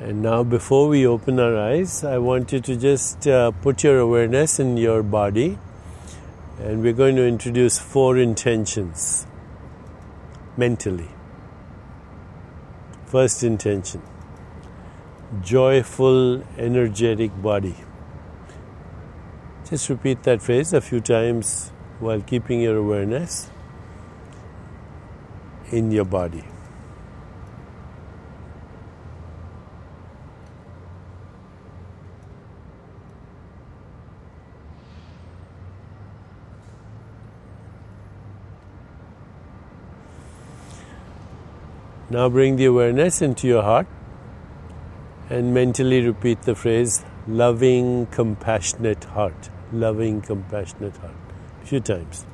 And 0.04 0.22
now, 0.22 0.44
before 0.44 0.90
we 0.90 1.08
open 1.08 1.40
our 1.40 1.58
eyes, 1.58 2.04
I 2.04 2.18
want 2.18 2.52
you 2.52 2.60
to 2.60 2.76
just 2.76 3.26
uh, 3.26 3.52
put 3.52 3.86
your 3.86 4.00
awareness 4.00 4.60
in 4.60 4.76
your 4.76 5.02
body. 5.02 5.58
And 6.60 6.84
we're 6.84 6.92
going 6.92 7.16
to 7.16 7.26
introduce 7.26 7.80
four 7.80 8.18
intentions 8.18 9.26
mentally. 10.58 11.08
First 13.06 13.44
intention 13.44 14.02
joyful, 15.42 16.44
energetic 16.58 17.42
body. 17.42 17.76
Just 19.70 19.90
repeat 19.90 20.24
that 20.24 20.42
phrase 20.42 20.74
a 20.74 20.82
few 20.82 21.00
times 21.00 21.72
while 22.00 22.22
keeping 22.22 22.60
your 22.60 22.76
awareness 22.76 23.50
in 25.72 25.92
your 25.92 26.06
body. 26.06 26.44
Now 42.14 42.30
bring 42.30 42.58
the 42.58 42.66
awareness 42.66 43.24
into 43.24 43.48
your 43.48 43.64
heart 43.64 43.88
and 45.32 45.52
mentally 45.52 46.00
repeat 46.06 46.44
the 46.44 46.54
phrase 46.54 47.04
loving, 47.28 48.06
compassionate 48.12 49.06
heart. 49.06 49.50
Loving, 49.72 50.22
compassionate 50.22 50.96
heart. 50.98 51.16
A 51.64 51.66
few 51.66 51.80
times. 51.80 52.28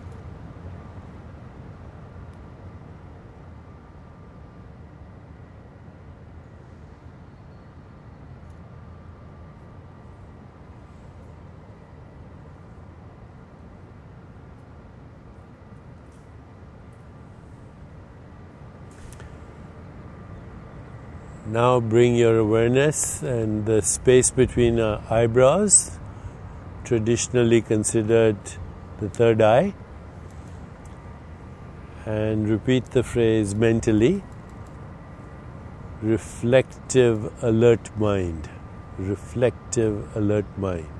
Now 21.52 21.80
bring 21.80 22.16
your 22.16 22.38
awareness 22.38 23.24
and 23.24 23.66
the 23.66 23.82
space 23.82 24.30
between 24.30 24.80
our 24.80 25.02
eyebrows, 25.10 25.98
traditionally 26.84 27.62
considered 27.62 28.38
the 29.00 29.10
third 29.10 29.42
eye, 29.42 29.74
and 32.06 32.48
repeat 32.48 32.92
the 32.92 33.02
phrase 33.02 33.56
mentally 33.56 34.22
reflective, 36.04 37.32
alert 37.44 37.90
mind. 37.98 38.50
Reflective, 39.00 40.16
alert 40.16 40.46
mind. 40.56 40.99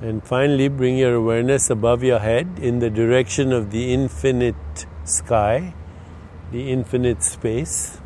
And 0.00 0.22
finally, 0.22 0.68
bring 0.68 0.96
your 0.96 1.14
awareness 1.14 1.70
above 1.70 2.04
your 2.04 2.20
head 2.20 2.60
in 2.62 2.78
the 2.78 2.88
direction 2.88 3.52
of 3.52 3.72
the 3.72 3.92
infinite 3.92 4.86
sky, 5.04 5.74
the 6.52 6.70
infinite 6.70 7.24
space, 7.24 7.98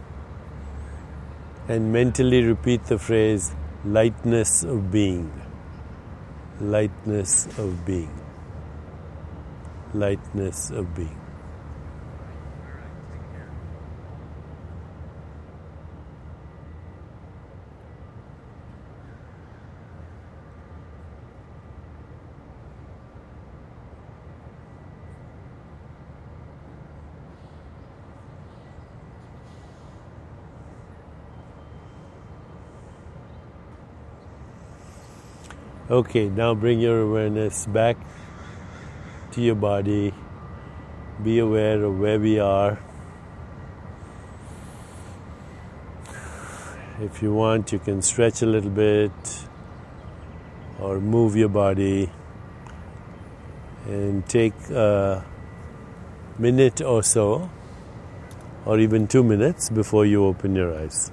and 1.68 1.92
mentally 1.92 2.42
repeat 2.42 2.84
the 2.84 2.98
phrase 2.98 3.54
lightness 3.84 4.64
of 4.64 4.90
being. 4.90 5.30
Lightness 6.60 7.46
of 7.58 7.84
being. 7.84 8.20
Lightness 9.92 10.70
of 10.70 10.94
being. 10.94 11.21
Okay, 36.02 36.28
now 36.28 36.52
bring 36.52 36.80
your 36.80 37.02
awareness 37.02 37.64
back 37.66 37.96
to 39.30 39.40
your 39.40 39.54
body. 39.54 40.12
Be 41.22 41.38
aware 41.38 41.80
of 41.84 42.00
where 42.00 42.18
we 42.18 42.40
are. 42.40 42.80
If 47.00 47.22
you 47.22 47.32
want, 47.32 47.70
you 47.70 47.78
can 47.78 48.02
stretch 48.02 48.42
a 48.42 48.46
little 48.46 48.68
bit 48.70 49.12
or 50.80 50.98
move 50.98 51.36
your 51.36 51.48
body 51.48 52.10
and 53.86 54.28
take 54.28 54.58
a 54.70 55.24
minute 56.36 56.80
or 56.80 57.04
so, 57.04 57.48
or 58.66 58.80
even 58.80 59.06
two 59.06 59.22
minutes 59.22 59.70
before 59.70 60.04
you 60.04 60.24
open 60.24 60.56
your 60.56 60.76
eyes. 60.76 61.12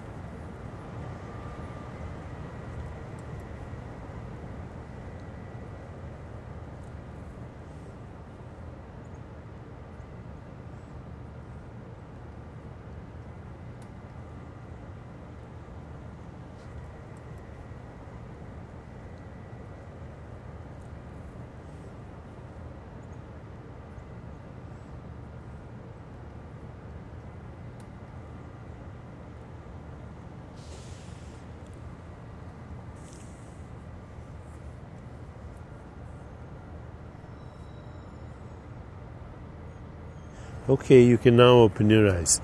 Okay, 40.79 41.03
you 41.03 41.17
can 41.17 41.35
now 41.35 41.57
open 41.57 41.89
your 41.89 42.09
eyes. 42.09 42.39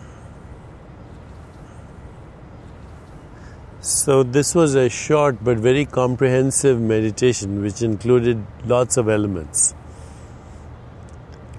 So, 3.80 4.24
this 4.24 4.54
was 4.54 4.76
a 4.76 4.90
short 4.90 5.44
but 5.44 5.58
very 5.58 5.86
comprehensive 5.86 6.80
meditation 6.82 7.62
which 7.62 7.82
included 7.82 8.46
lots 8.66 8.98
of 8.98 9.08
elements. 9.08 9.74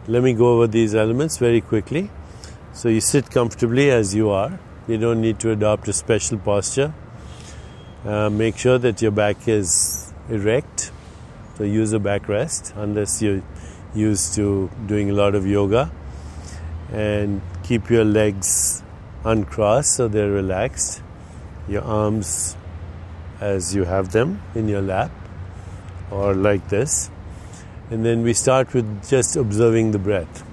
Let 0.06 0.22
me 0.22 0.34
go 0.34 0.54
over 0.54 0.66
these 0.66 0.94
elements 0.94 1.38
very 1.38 1.60
quickly. 1.60 2.10
So, 2.72 2.88
you 2.88 3.00
sit 3.00 3.30
comfortably 3.30 3.90
as 3.90 4.14
you 4.14 4.30
are, 4.30 4.60
you 4.86 4.98
don't 4.98 5.20
need 5.20 5.40
to 5.40 5.52
adopt 5.52 5.88
a 5.88 5.92
special 5.92 6.38
posture. 6.38 6.92
Uh, 8.04 8.28
make 8.28 8.58
sure 8.58 8.78
that 8.78 9.00
your 9.00 9.12
back 9.12 9.48
is 9.48 10.12
erect, 10.28 10.92
so 11.56 11.64
use 11.64 11.92
a 11.92 11.98
backrest 11.98 12.76
unless 12.76 13.22
you're 13.22 13.42
used 13.94 14.34
to 14.34 14.70
doing 14.86 15.10
a 15.10 15.14
lot 15.14 15.34
of 15.34 15.46
yoga 15.46 15.90
and 16.92 17.40
keep 17.62 17.90
your 17.90 18.04
legs 18.04 18.82
uncrossed 19.24 19.96
so 19.96 20.08
they're 20.08 20.30
relaxed. 20.30 21.02
Your 21.68 21.82
arms 21.82 22.56
as 23.40 23.74
you 23.74 23.84
have 23.84 24.12
them 24.12 24.42
in 24.54 24.68
your 24.68 24.82
lap 24.82 25.10
or 26.10 26.34
like 26.34 26.68
this. 26.68 27.10
And 27.90 28.04
then 28.04 28.22
we 28.22 28.32
start 28.32 28.72
with 28.74 29.08
just 29.08 29.36
observing 29.36 29.92
the 29.92 29.98
breath. 29.98 30.44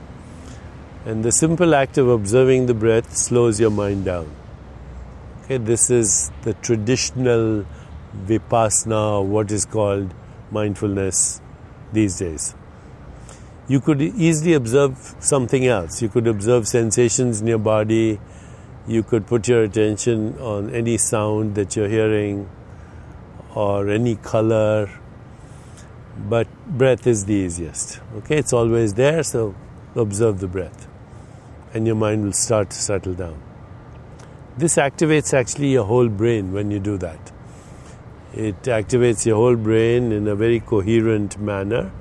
And 1.06 1.24
the 1.24 1.32
simple 1.32 1.76
act 1.76 1.98
of 1.98 2.08
observing 2.08 2.65
the 2.65 2.74
breath 2.74 3.15
slows 3.15 3.60
your 3.60 3.72
mind 3.72 4.06
down. 4.06 4.34
Okay, 5.43 5.58
this 5.58 5.89
is 5.89 6.32
the 6.43 6.54
traditional 6.56 7.65
vipassana, 8.26 9.24
what 9.26 9.52
is 9.52 9.65
called 9.65 10.13
mindfulness 10.52 11.41
these 11.91 12.17
days 12.17 12.56
you 13.67 13.80
could 13.80 14.02
easily 14.02 14.54
observe 14.54 15.15
something 15.19 15.65
else. 15.65 16.02
You 16.02 16.10
could 16.10 16.28
observe 16.28 16.67
sensations 16.67 17.41
in 17.41 17.47
your 17.47 17.60
body. 17.60 18.19
You 18.88 19.04
could 19.04 19.26
put 19.26 19.47
your 19.47 19.63
attention 19.63 20.38
on 20.39 20.69
any 20.73 20.97
sound 20.97 21.56
that 21.56 21.76
you're 21.76 21.88
hearing 21.88 22.49
or 23.56 23.89
any 23.89 24.15
color. 24.17 24.89
But 26.30 26.47
breath 26.67 27.08
is 27.08 27.26
the 27.26 27.34
easiest. 27.34 28.02
Okay, 28.17 28.38
it's 28.38 28.54
always 28.54 28.95
there, 28.95 29.23
so 29.23 29.56
observe 29.95 30.39
the 30.39 30.47
breath. 30.47 30.88
And 31.73 31.88
your 31.88 31.95
mind 31.95 32.26
will 32.26 32.34
start 32.34 32.69
to 32.71 32.78
settle 32.78 33.13
down. 33.13 33.41
This 34.58 34.76
activates 34.76 35.34
actually 35.34 35.71
your 35.71 35.86
whole 35.86 36.10
brain 36.10 36.52
when 36.52 36.69
you 36.69 36.80
do 36.80 36.97
that. 36.97 37.32
It 38.34 38.62
activates 38.63 39.26
your 39.26 39.38
whole 39.38 39.56
brain 39.56 40.12
in 40.12 40.28
a 40.28 40.36
very 40.36 40.60
coherent 40.60 41.39
manner 41.39 41.91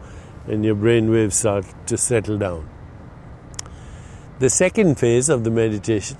and 0.46 0.64
your 0.64 0.74
brain 0.74 1.10
waves 1.10 1.38
start 1.38 1.64
to 1.86 1.96
settle 1.96 2.38
down. 2.38 2.68
The 4.38 4.50
second 4.50 4.98
phase 4.98 5.28
of 5.28 5.44
the 5.44 5.50
meditation 5.50 6.16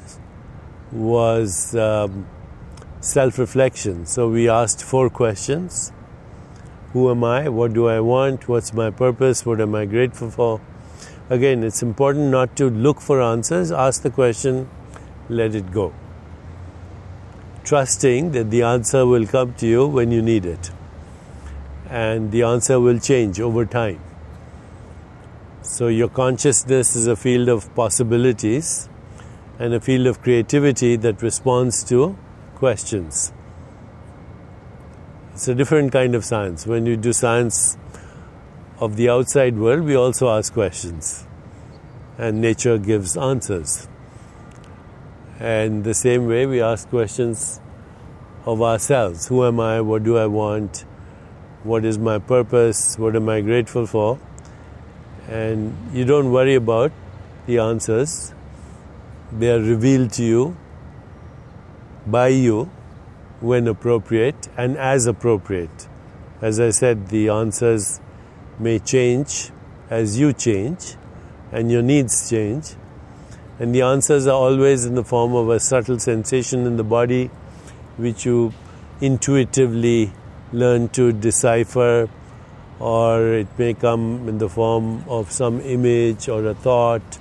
was 0.92 1.74
um, 1.74 2.26
self 3.00 3.38
reflection. 3.38 4.06
So 4.06 4.28
we 4.28 4.48
asked 4.48 4.82
four 4.82 5.10
questions 5.10 5.92
Who 6.92 7.10
am 7.10 7.24
I? 7.24 7.48
What 7.48 7.72
do 7.72 7.88
I 7.88 8.00
want? 8.00 8.48
What's 8.48 8.72
my 8.72 8.90
purpose? 8.90 9.44
What 9.44 9.60
am 9.60 9.74
I 9.74 9.86
grateful 9.86 10.30
for? 10.30 10.60
Again, 11.30 11.64
it's 11.64 11.82
important 11.82 12.30
not 12.30 12.56
to 12.56 12.68
look 12.68 13.00
for 13.00 13.22
answers, 13.22 13.72
ask 13.72 14.02
the 14.02 14.10
question, 14.10 14.68
let 15.28 15.54
it 15.54 15.72
go. 15.72 15.94
Trusting 17.64 18.32
that 18.32 18.50
the 18.50 18.62
answer 18.62 19.06
will 19.06 19.26
come 19.26 19.54
to 19.54 19.66
you 19.66 19.86
when 19.86 20.10
you 20.10 20.20
need 20.20 20.44
it. 20.44 20.70
And 21.88 22.32
the 22.32 22.42
answer 22.42 22.78
will 22.80 22.98
change 22.98 23.40
over 23.40 23.64
time. 23.64 24.00
So, 25.64 25.86
your 25.86 26.08
consciousness 26.08 26.96
is 26.96 27.06
a 27.06 27.14
field 27.14 27.48
of 27.48 27.72
possibilities 27.76 28.88
and 29.60 29.72
a 29.72 29.80
field 29.80 30.08
of 30.08 30.20
creativity 30.20 30.96
that 30.96 31.22
responds 31.22 31.84
to 31.84 32.18
questions. 32.56 33.32
It's 35.34 35.46
a 35.46 35.54
different 35.54 35.92
kind 35.92 36.16
of 36.16 36.24
science. 36.24 36.66
When 36.66 36.84
you 36.84 36.96
do 36.96 37.12
science 37.12 37.78
of 38.80 38.96
the 38.96 39.08
outside 39.08 39.56
world, 39.56 39.84
we 39.84 39.94
also 39.94 40.30
ask 40.30 40.52
questions, 40.52 41.28
and 42.18 42.40
nature 42.40 42.76
gives 42.76 43.16
answers. 43.16 43.86
And 45.38 45.84
the 45.84 45.94
same 45.94 46.26
way, 46.26 46.44
we 46.44 46.60
ask 46.60 46.88
questions 46.88 47.60
of 48.46 48.60
ourselves 48.60 49.28
Who 49.28 49.46
am 49.46 49.60
I? 49.60 49.80
What 49.80 50.02
do 50.02 50.18
I 50.18 50.26
want? 50.26 50.84
What 51.62 51.84
is 51.84 51.98
my 51.98 52.18
purpose? 52.18 52.98
What 52.98 53.14
am 53.14 53.28
I 53.28 53.42
grateful 53.42 53.86
for? 53.86 54.18
And 55.32 55.74
you 55.94 56.04
don't 56.04 56.30
worry 56.30 56.54
about 56.54 56.92
the 57.46 57.58
answers. 57.58 58.34
They 59.32 59.50
are 59.50 59.60
revealed 59.60 60.12
to 60.14 60.24
you 60.24 60.56
by 62.06 62.28
you 62.28 62.70
when 63.40 63.66
appropriate 63.66 64.48
and 64.58 64.76
as 64.76 65.06
appropriate. 65.06 65.88
As 66.42 66.60
I 66.60 66.70
said, 66.70 67.08
the 67.08 67.30
answers 67.30 68.00
may 68.58 68.78
change 68.78 69.50
as 69.88 70.18
you 70.18 70.32
change 70.34 70.96
and 71.50 71.70
your 71.70 71.82
needs 71.82 72.28
change. 72.28 72.74
And 73.58 73.74
the 73.74 73.82
answers 73.82 74.26
are 74.26 74.34
always 74.34 74.84
in 74.84 74.96
the 74.96 75.04
form 75.04 75.34
of 75.34 75.48
a 75.48 75.60
subtle 75.60 75.98
sensation 75.98 76.66
in 76.66 76.76
the 76.76 76.84
body 76.84 77.30
which 77.96 78.26
you 78.26 78.52
intuitively 79.00 80.12
learn 80.52 80.88
to 80.90 81.12
decipher 81.12 82.08
or 82.82 83.34
it 83.34 83.46
may 83.58 83.72
come 83.72 84.28
in 84.28 84.38
the 84.38 84.48
form 84.48 85.04
of 85.08 85.30
some 85.30 85.60
image 85.60 86.28
or 86.28 86.44
a 86.46 86.54
thought, 86.54 87.18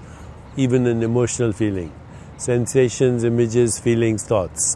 even 0.57 0.87
an 0.87 1.03
emotional 1.03 1.51
feeling. 1.53 1.91
Sensations, 2.37 3.23
images, 3.23 3.77
feelings, 3.77 4.23
thoughts. 4.23 4.75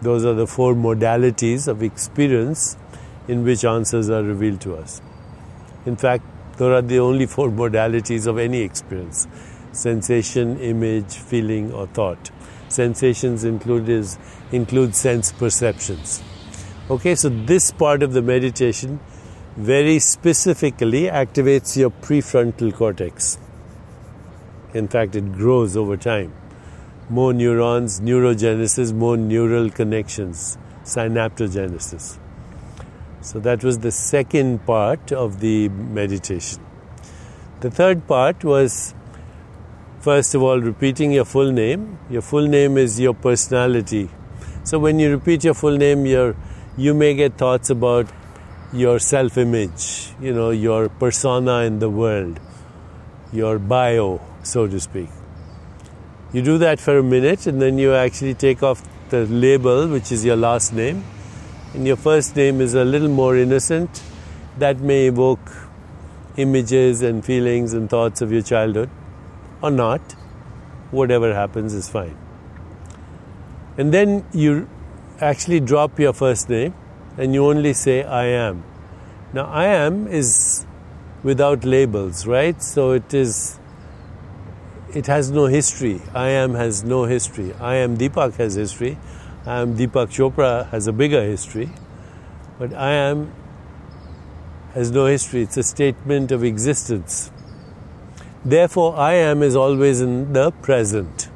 Those 0.00 0.24
are 0.24 0.34
the 0.34 0.46
four 0.46 0.74
modalities 0.74 1.66
of 1.66 1.82
experience 1.82 2.76
in 3.26 3.42
which 3.42 3.64
answers 3.64 4.08
are 4.08 4.22
revealed 4.22 4.60
to 4.60 4.76
us. 4.76 5.02
In 5.84 5.96
fact, 5.96 6.22
those 6.58 6.78
are 6.78 6.86
the 6.86 7.00
only 7.00 7.26
four 7.26 7.48
modalities 7.48 8.28
of 8.28 8.38
any 8.38 8.60
experience 8.60 9.26
sensation, 9.72 10.58
image, 10.60 11.14
feeling, 11.14 11.72
or 11.72 11.86
thought. 11.88 12.30
Sensations 12.68 13.44
include, 13.44 13.88
is, 13.88 14.18
include 14.52 14.94
sense 14.94 15.32
perceptions. 15.32 16.22
Okay, 16.88 17.14
so 17.14 17.28
this 17.28 17.70
part 17.70 18.02
of 18.02 18.12
the 18.12 18.22
meditation 18.22 18.98
very 19.58 19.98
specifically 19.98 21.02
activates 21.06 21.76
your 21.76 21.90
prefrontal 21.90 22.72
cortex. 22.72 23.38
In 24.72 24.86
fact, 24.86 25.16
it 25.16 25.32
grows 25.32 25.76
over 25.76 25.96
time. 25.96 26.32
More 27.10 27.32
neurons, 27.32 27.98
neurogenesis, 27.98 28.92
more 28.92 29.16
neural 29.16 29.68
connections, 29.68 30.56
synaptogenesis. 30.84 32.18
So 33.20 33.40
that 33.40 33.64
was 33.64 33.80
the 33.80 33.90
second 33.90 34.64
part 34.64 35.10
of 35.10 35.40
the 35.40 35.68
meditation. 35.70 36.64
The 37.58 37.70
third 37.72 38.06
part 38.06 38.44
was 38.44 38.94
first 40.00 40.36
of 40.36 40.42
all 40.42 40.60
repeating 40.60 41.10
your 41.10 41.24
full 41.24 41.50
name. 41.50 41.98
Your 42.08 42.22
full 42.22 42.46
name 42.46 42.78
is 42.78 43.00
your 43.00 43.14
personality. 43.14 44.08
So 44.62 44.78
when 44.78 45.00
you 45.00 45.10
repeat 45.10 45.42
your 45.42 45.54
full 45.54 45.76
name, 45.76 46.06
you 46.06 46.36
you 46.76 46.94
may 46.94 47.14
get 47.14 47.36
thoughts 47.36 47.70
about 47.70 48.06
your 48.72 48.98
self 48.98 49.38
image, 49.38 50.12
you 50.20 50.32
know, 50.34 50.50
your 50.50 50.88
persona 50.88 51.60
in 51.60 51.78
the 51.78 51.88
world, 51.88 52.38
your 53.32 53.58
bio, 53.58 54.20
so 54.42 54.66
to 54.66 54.78
speak. 54.78 55.08
You 56.32 56.42
do 56.42 56.58
that 56.58 56.78
for 56.78 56.98
a 56.98 57.02
minute 57.02 57.46
and 57.46 57.62
then 57.62 57.78
you 57.78 57.94
actually 57.94 58.34
take 58.34 58.62
off 58.62 58.86
the 59.08 59.24
label, 59.26 59.88
which 59.88 60.12
is 60.12 60.24
your 60.24 60.36
last 60.36 60.74
name, 60.74 61.02
and 61.72 61.86
your 61.86 61.96
first 61.96 62.36
name 62.36 62.60
is 62.60 62.74
a 62.74 62.84
little 62.84 63.08
more 63.08 63.36
innocent. 63.36 64.02
That 64.58 64.80
may 64.80 65.06
evoke 65.06 65.52
images 66.36 67.00
and 67.02 67.24
feelings 67.24 67.72
and 67.72 67.88
thoughts 67.88 68.20
of 68.20 68.32
your 68.32 68.42
childhood 68.42 68.90
or 69.62 69.70
not. 69.70 70.00
Whatever 70.90 71.32
happens 71.34 71.72
is 71.74 71.88
fine. 71.88 72.16
And 73.78 73.94
then 73.94 74.26
you 74.32 74.68
actually 75.20 75.60
drop 75.60 75.98
your 75.98 76.12
first 76.12 76.48
name 76.48 76.74
and 77.18 77.34
you 77.34 77.44
only 77.44 77.72
say 77.72 78.04
I 78.04 78.26
am. 78.26 78.62
Now, 79.32 79.46
I 79.46 79.66
am 79.66 80.06
is 80.06 80.64
without 81.22 81.64
labels, 81.64 82.26
right? 82.26 82.62
So 82.62 82.92
it 82.92 83.12
is, 83.12 83.58
it 84.94 85.06
has 85.06 85.30
no 85.30 85.46
history. 85.46 86.00
I 86.14 86.28
am 86.28 86.54
has 86.54 86.84
no 86.84 87.04
history. 87.04 87.52
I 87.54 87.74
am 87.74 87.98
Deepak 87.98 88.36
has 88.36 88.54
history. 88.54 88.96
I 89.44 89.60
am 89.60 89.76
Deepak 89.76 90.08
Chopra 90.08 90.70
has 90.70 90.86
a 90.86 90.92
bigger 90.92 91.22
history. 91.22 91.70
But 92.58 92.72
I 92.72 92.92
am 92.92 93.32
has 94.74 94.92
no 94.92 95.06
history. 95.06 95.42
It's 95.42 95.56
a 95.56 95.62
statement 95.62 96.30
of 96.30 96.44
existence. 96.44 97.32
Therefore, 98.44 98.96
I 98.96 99.14
am 99.14 99.42
is 99.42 99.56
always 99.56 100.00
in 100.00 100.32
the 100.32 100.52
present. 100.52 101.28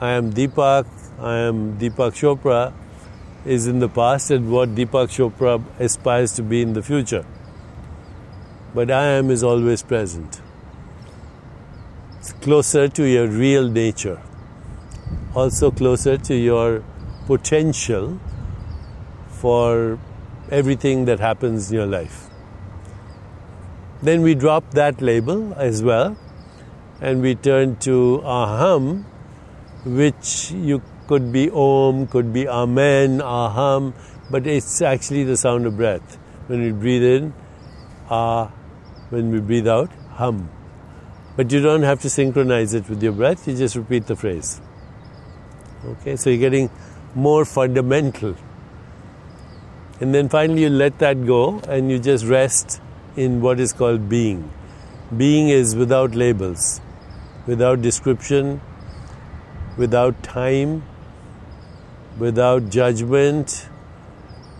I 0.00 0.10
am 0.10 0.32
Deepak, 0.32 0.86
I 1.20 1.36
am 1.38 1.78
Deepak 1.78 2.12
Chopra, 2.12 2.72
is 3.44 3.66
in 3.66 3.80
the 3.80 3.88
past 3.88 4.30
and 4.30 4.50
what 4.50 4.74
Deepak 4.74 5.08
Chopra 5.08 5.62
aspires 5.78 6.32
to 6.32 6.42
be 6.42 6.62
in 6.62 6.72
the 6.74 6.82
future. 6.82 7.24
But 8.74 8.90
I 8.90 9.04
am 9.04 9.30
is 9.30 9.42
always 9.42 9.82
present. 9.82 10.40
It's 12.18 12.32
closer 12.32 12.88
to 12.88 13.04
your 13.04 13.26
real 13.26 13.68
nature, 13.68 14.22
also 15.34 15.70
closer 15.70 16.16
to 16.18 16.34
your 16.34 16.84
potential 17.26 18.20
for 19.28 19.98
everything 20.50 21.04
that 21.06 21.18
happens 21.18 21.70
in 21.70 21.76
your 21.78 21.86
life. 21.86 22.28
Then 24.02 24.22
we 24.22 24.34
drop 24.34 24.70
that 24.72 25.00
label 25.00 25.54
as 25.54 25.82
well 25.82 26.16
and 27.00 27.20
we 27.20 27.34
turn 27.34 27.76
to 27.76 28.22
aham, 28.24 29.04
which 29.84 30.52
you 30.52 30.80
could 31.06 31.32
be 31.32 31.50
Om, 31.50 32.06
could 32.06 32.32
be 32.32 32.48
Amen, 32.48 33.18
Aham, 33.18 33.92
but 34.30 34.46
it's 34.46 34.80
actually 34.82 35.24
the 35.24 35.36
sound 35.36 35.66
of 35.66 35.76
breath. 35.76 36.18
When 36.46 36.62
we 36.62 36.72
breathe 36.72 37.02
in, 37.02 37.34
Ah, 38.08 38.50
when 39.10 39.30
we 39.30 39.40
breathe 39.40 39.68
out, 39.68 39.90
Hum. 40.12 40.48
But 41.36 41.50
you 41.50 41.60
don't 41.60 41.82
have 41.82 42.00
to 42.02 42.10
synchronize 42.10 42.74
it 42.74 42.88
with 42.88 43.02
your 43.02 43.12
breath, 43.12 43.48
you 43.48 43.56
just 43.56 43.74
repeat 43.74 44.06
the 44.06 44.16
phrase. 44.16 44.60
Okay, 45.84 46.16
so 46.16 46.30
you're 46.30 46.38
getting 46.38 46.70
more 47.14 47.44
fundamental. 47.44 48.36
And 50.00 50.14
then 50.14 50.28
finally, 50.28 50.62
you 50.62 50.70
let 50.70 50.98
that 50.98 51.26
go 51.26 51.60
and 51.68 51.90
you 51.90 51.98
just 51.98 52.24
rest 52.26 52.80
in 53.16 53.40
what 53.40 53.60
is 53.60 53.72
called 53.72 54.08
being. 54.08 54.50
Being 55.16 55.48
is 55.48 55.74
without 55.76 56.14
labels, 56.14 56.80
without 57.46 57.82
description, 57.82 58.60
without 59.76 60.22
time, 60.22 60.82
without 62.18 62.70
judgment, 62.70 63.68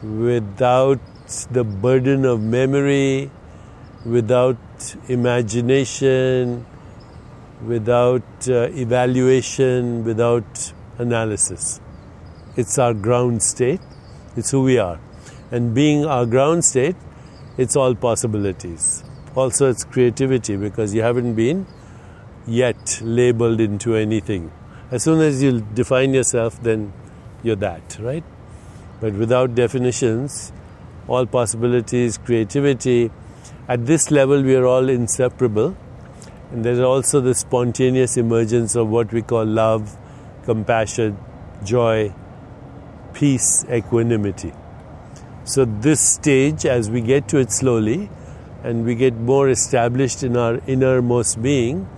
without 0.02 1.00
the 1.50 1.64
burden 1.64 2.24
of 2.24 2.40
memory, 2.40 3.30
without 4.04 4.56
imagination, 5.08 6.66
without 7.64 8.22
uh, 8.48 8.68
evaluation, 8.72 10.04
without 10.04 10.72
analysis. 10.98 11.80
It's 12.56 12.78
our 12.78 12.94
ground 12.94 13.42
state, 13.42 13.80
it's 14.36 14.50
who 14.50 14.62
we 14.62 14.78
are. 14.78 15.00
And 15.50 15.74
being 15.74 16.04
our 16.04 16.26
ground 16.26 16.64
state, 16.64 16.96
it's 17.58 17.76
all 17.76 17.94
possibilities. 17.94 19.04
Also, 19.34 19.70
it's 19.70 19.84
creativity 19.84 20.56
because 20.56 20.94
you 20.94 21.02
haven't 21.02 21.34
been 21.34 21.66
yet 22.46 23.00
labeled 23.02 23.60
into 23.60 23.94
anything. 23.94 24.50
As 24.90 25.04
soon 25.04 25.20
as 25.20 25.42
you 25.42 25.60
define 25.60 26.12
yourself, 26.12 26.62
then 26.62 26.92
you're 27.42 27.56
that, 27.56 27.98
right? 28.00 28.24
But 29.00 29.14
without 29.14 29.54
definitions, 29.54 30.52
all 31.08 31.26
possibilities, 31.26 32.18
creativity, 32.18 33.10
at 33.68 33.86
this 33.86 34.10
level 34.10 34.42
we 34.42 34.54
are 34.56 34.66
all 34.66 34.88
inseparable. 34.88 35.76
And 36.50 36.64
there's 36.64 36.80
also 36.80 37.20
the 37.20 37.34
spontaneous 37.34 38.16
emergence 38.16 38.76
of 38.76 38.88
what 38.88 39.12
we 39.12 39.22
call 39.22 39.44
love, 39.44 39.96
compassion, 40.44 41.16
joy, 41.64 42.12
peace, 43.14 43.64
equanimity. 43.70 44.52
So, 45.44 45.64
this 45.64 46.00
stage, 46.00 46.66
as 46.66 46.90
we 46.90 47.00
get 47.00 47.26
to 47.28 47.38
it 47.38 47.50
slowly 47.50 48.10
and 48.62 48.84
we 48.84 48.94
get 48.94 49.14
more 49.14 49.48
established 49.48 50.22
in 50.22 50.36
our 50.36 50.60
innermost 50.66 51.42
being, 51.42 51.88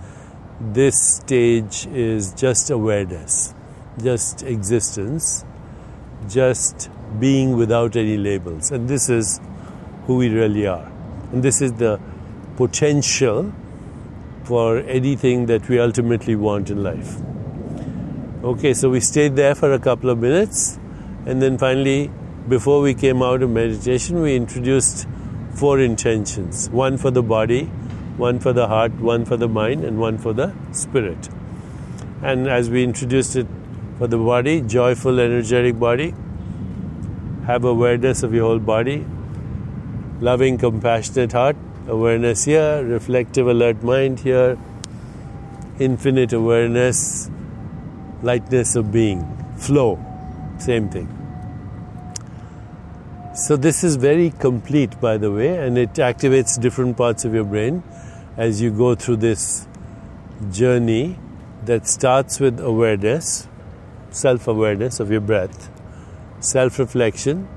this 0.59 1.17
stage 1.17 1.85
is 1.87 2.33
just 2.33 2.69
awareness 2.69 3.54
just 4.01 4.43
existence, 4.43 5.45
just 6.29 6.89
being 7.19 7.55
without 7.55 7.95
any 7.95 8.17
labels. 8.17 8.71
And 8.71 8.87
this 8.87 9.09
is 9.09 9.39
who 10.05 10.17
we 10.17 10.29
really 10.29 10.67
are. 10.67 10.91
And 11.31 11.43
this 11.43 11.61
is 11.61 11.73
the 11.73 11.99
potential 12.57 13.53
for 14.43 14.79
anything 14.79 15.47
that 15.47 15.67
we 15.67 15.79
ultimately 15.79 16.35
want 16.35 16.69
in 16.69 16.83
life. 16.83 17.17
Okay, 18.43 18.73
so 18.73 18.89
we 18.89 18.99
stayed 18.99 19.35
there 19.35 19.55
for 19.55 19.73
a 19.73 19.79
couple 19.79 20.09
of 20.09 20.19
minutes, 20.19 20.77
and 21.25 21.41
then 21.41 21.57
finally, 21.57 22.11
before 22.47 22.79
we 22.81 22.93
came 22.93 23.23
out 23.23 23.41
of 23.41 23.49
meditation, 23.49 24.21
we 24.21 24.35
introduced 24.35 25.07
four 25.55 25.79
intentions 25.79 26.69
one 26.69 26.97
for 26.97 27.09
the 27.09 27.23
body, 27.23 27.63
one 28.17 28.39
for 28.39 28.53
the 28.53 28.67
heart, 28.67 28.93
one 28.99 29.25
for 29.25 29.35
the 29.35 29.47
mind, 29.47 29.83
and 29.83 29.97
one 29.97 30.17
for 30.19 30.31
the 30.31 30.53
spirit. 30.71 31.27
And 32.21 32.47
as 32.47 32.69
we 32.69 32.83
introduced 32.83 33.35
it 33.35 33.47
for 33.97 34.07
the 34.07 34.17
body, 34.17 34.61
joyful, 34.61 35.19
energetic 35.19 35.79
body. 35.79 36.13
Have 37.45 37.63
awareness 37.63 38.23
of 38.23 38.33
your 38.33 38.47
whole 38.47 38.59
body. 38.59 39.05
Loving, 40.19 40.57
compassionate 40.57 41.31
heart. 41.31 41.55
Awareness 41.87 42.45
here. 42.45 42.83
Reflective, 42.83 43.47
alert 43.47 43.83
mind 43.83 44.19
here. 44.19 44.57
Infinite 45.79 46.33
awareness. 46.33 47.29
Lightness 48.21 48.75
of 48.75 48.91
being. 48.91 49.23
Flow. 49.57 49.99
Same 50.57 50.89
thing. 50.89 51.09
So, 53.33 53.57
this 53.57 53.83
is 53.83 53.97
very 53.97 54.29
complete, 54.31 54.99
by 55.01 55.17
the 55.17 55.29
way, 55.29 55.57
and 55.57 55.77
it 55.77 55.93
activates 55.95 56.59
different 56.59 56.95
parts 56.95 57.25
of 57.25 57.33
your 57.33 57.43
brain 57.43 57.83
as 58.37 58.61
you 58.61 58.71
go 58.71 58.95
through 58.95 59.17
this 59.17 59.67
journey 60.51 61.19
that 61.65 61.87
starts 61.87 62.39
with 62.39 62.59
awareness 62.61 63.47
self 64.15 64.47
awareness 64.47 64.99
of 65.01 65.11
your 65.11 65.21
breath, 65.21 65.69
self 66.39 66.79
reflection, 66.79 67.47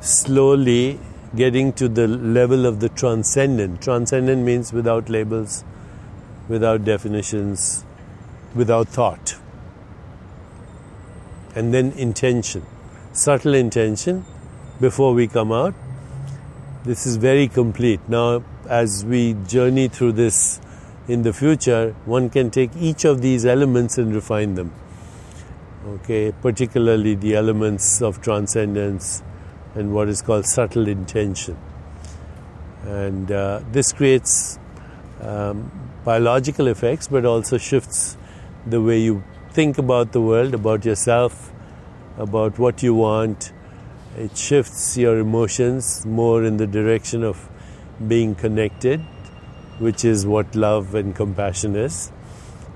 slowly 0.00 0.98
getting 1.36 1.72
to 1.74 1.88
the 1.88 2.08
level 2.08 2.64
of 2.64 2.80
the 2.80 2.88
transcendent. 2.88 3.82
Transcendent 3.82 4.42
means 4.44 4.72
without 4.72 5.10
labels, 5.10 5.64
without 6.48 6.84
definitions, 6.84 7.84
without 8.54 8.88
thought. 8.88 9.36
And 11.54 11.74
then 11.74 11.92
intention, 11.92 12.64
subtle 13.12 13.54
intention 13.54 14.24
before 14.80 15.12
we 15.12 15.28
come 15.28 15.52
out. 15.52 15.74
This 16.84 17.06
is 17.06 17.16
very 17.16 17.46
complete. 17.46 18.00
Now, 18.08 18.42
as 18.66 19.04
we 19.04 19.34
journey 19.46 19.88
through 19.88 20.12
this 20.12 20.60
in 21.08 21.22
the 21.22 21.32
future, 21.32 21.94
one 22.06 22.30
can 22.30 22.50
take 22.50 22.70
each 22.76 23.04
of 23.04 23.20
these 23.20 23.44
elements 23.44 23.98
and 23.98 24.14
refine 24.14 24.54
them 24.54 24.72
okay, 25.94 26.32
particularly 26.42 27.14
the 27.14 27.34
elements 27.34 28.02
of 28.02 28.20
transcendence 28.20 29.22
and 29.74 29.94
what 29.94 30.08
is 30.08 30.22
called 30.22 30.46
subtle 30.46 30.88
intention. 30.88 31.56
And 32.84 33.30
uh, 33.30 33.60
this 33.72 33.92
creates 33.92 34.58
um, 35.20 35.70
biological 36.04 36.66
effects, 36.68 37.08
but 37.08 37.24
also 37.24 37.58
shifts 37.58 38.16
the 38.66 38.80
way 38.80 38.98
you 38.98 39.22
think 39.50 39.78
about 39.78 40.12
the 40.12 40.20
world, 40.20 40.54
about 40.54 40.84
yourself, 40.84 41.52
about 42.18 42.58
what 42.58 42.82
you 42.82 42.94
want. 42.94 43.52
It 44.16 44.36
shifts 44.36 44.96
your 44.96 45.18
emotions 45.18 46.04
more 46.06 46.44
in 46.44 46.56
the 46.56 46.66
direction 46.66 47.22
of 47.22 47.48
being 48.06 48.34
connected, 48.34 49.00
which 49.78 50.04
is 50.04 50.26
what 50.26 50.54
love 50.54 50.94
and 50.94 51.14
compassion 51.14 51.76
is, 51.76 52.10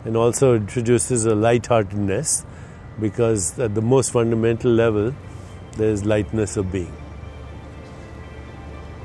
and 0.04 0.16
also 0.16 0.54
introduces 0.54 1.24
a 1.24 1.34
lightheartedness 1.34 2.44
because 3.00 3.58
at 3.58 3.74
the 3.74 3.82
most 3.82 4.12
fundamental 4.12 4.70
level, 4.70 5.14
there 5.76 5.90
is 5.90 6.04
lightness 6.04 6.56
of 6.56 6.70
being. 6.70 6.92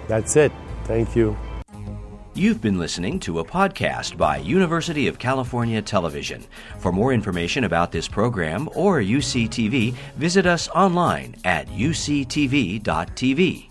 That's 0.07 0.35
it. 0.35 0.51
Thank 0.85 1.15
you. 1.15 1.37
You've 2.33 2.61
been 2.61 2.77
listening 2.77 3.19
to 3.21 3.39
a 3.39 3.43
podcast 3.43 4.15
by 4.15 4.37
University 4.37 5.07
of 5.07 5.17
California 5.17 5.81
Television. 5.81 6.45
For 6.77 6.91
more 6.91 7.11
information 7.11 7.63
about 7.63 7.91
this 7.91 8.07
program 8.07 8.69
or 8.75 9.01
UCTV, 9.01 9.95
visit 10.15 10.45
us 10.45 10.69
online 10.69 11.35
at 11.43 11.67
uctv.tv. 11.69 13.66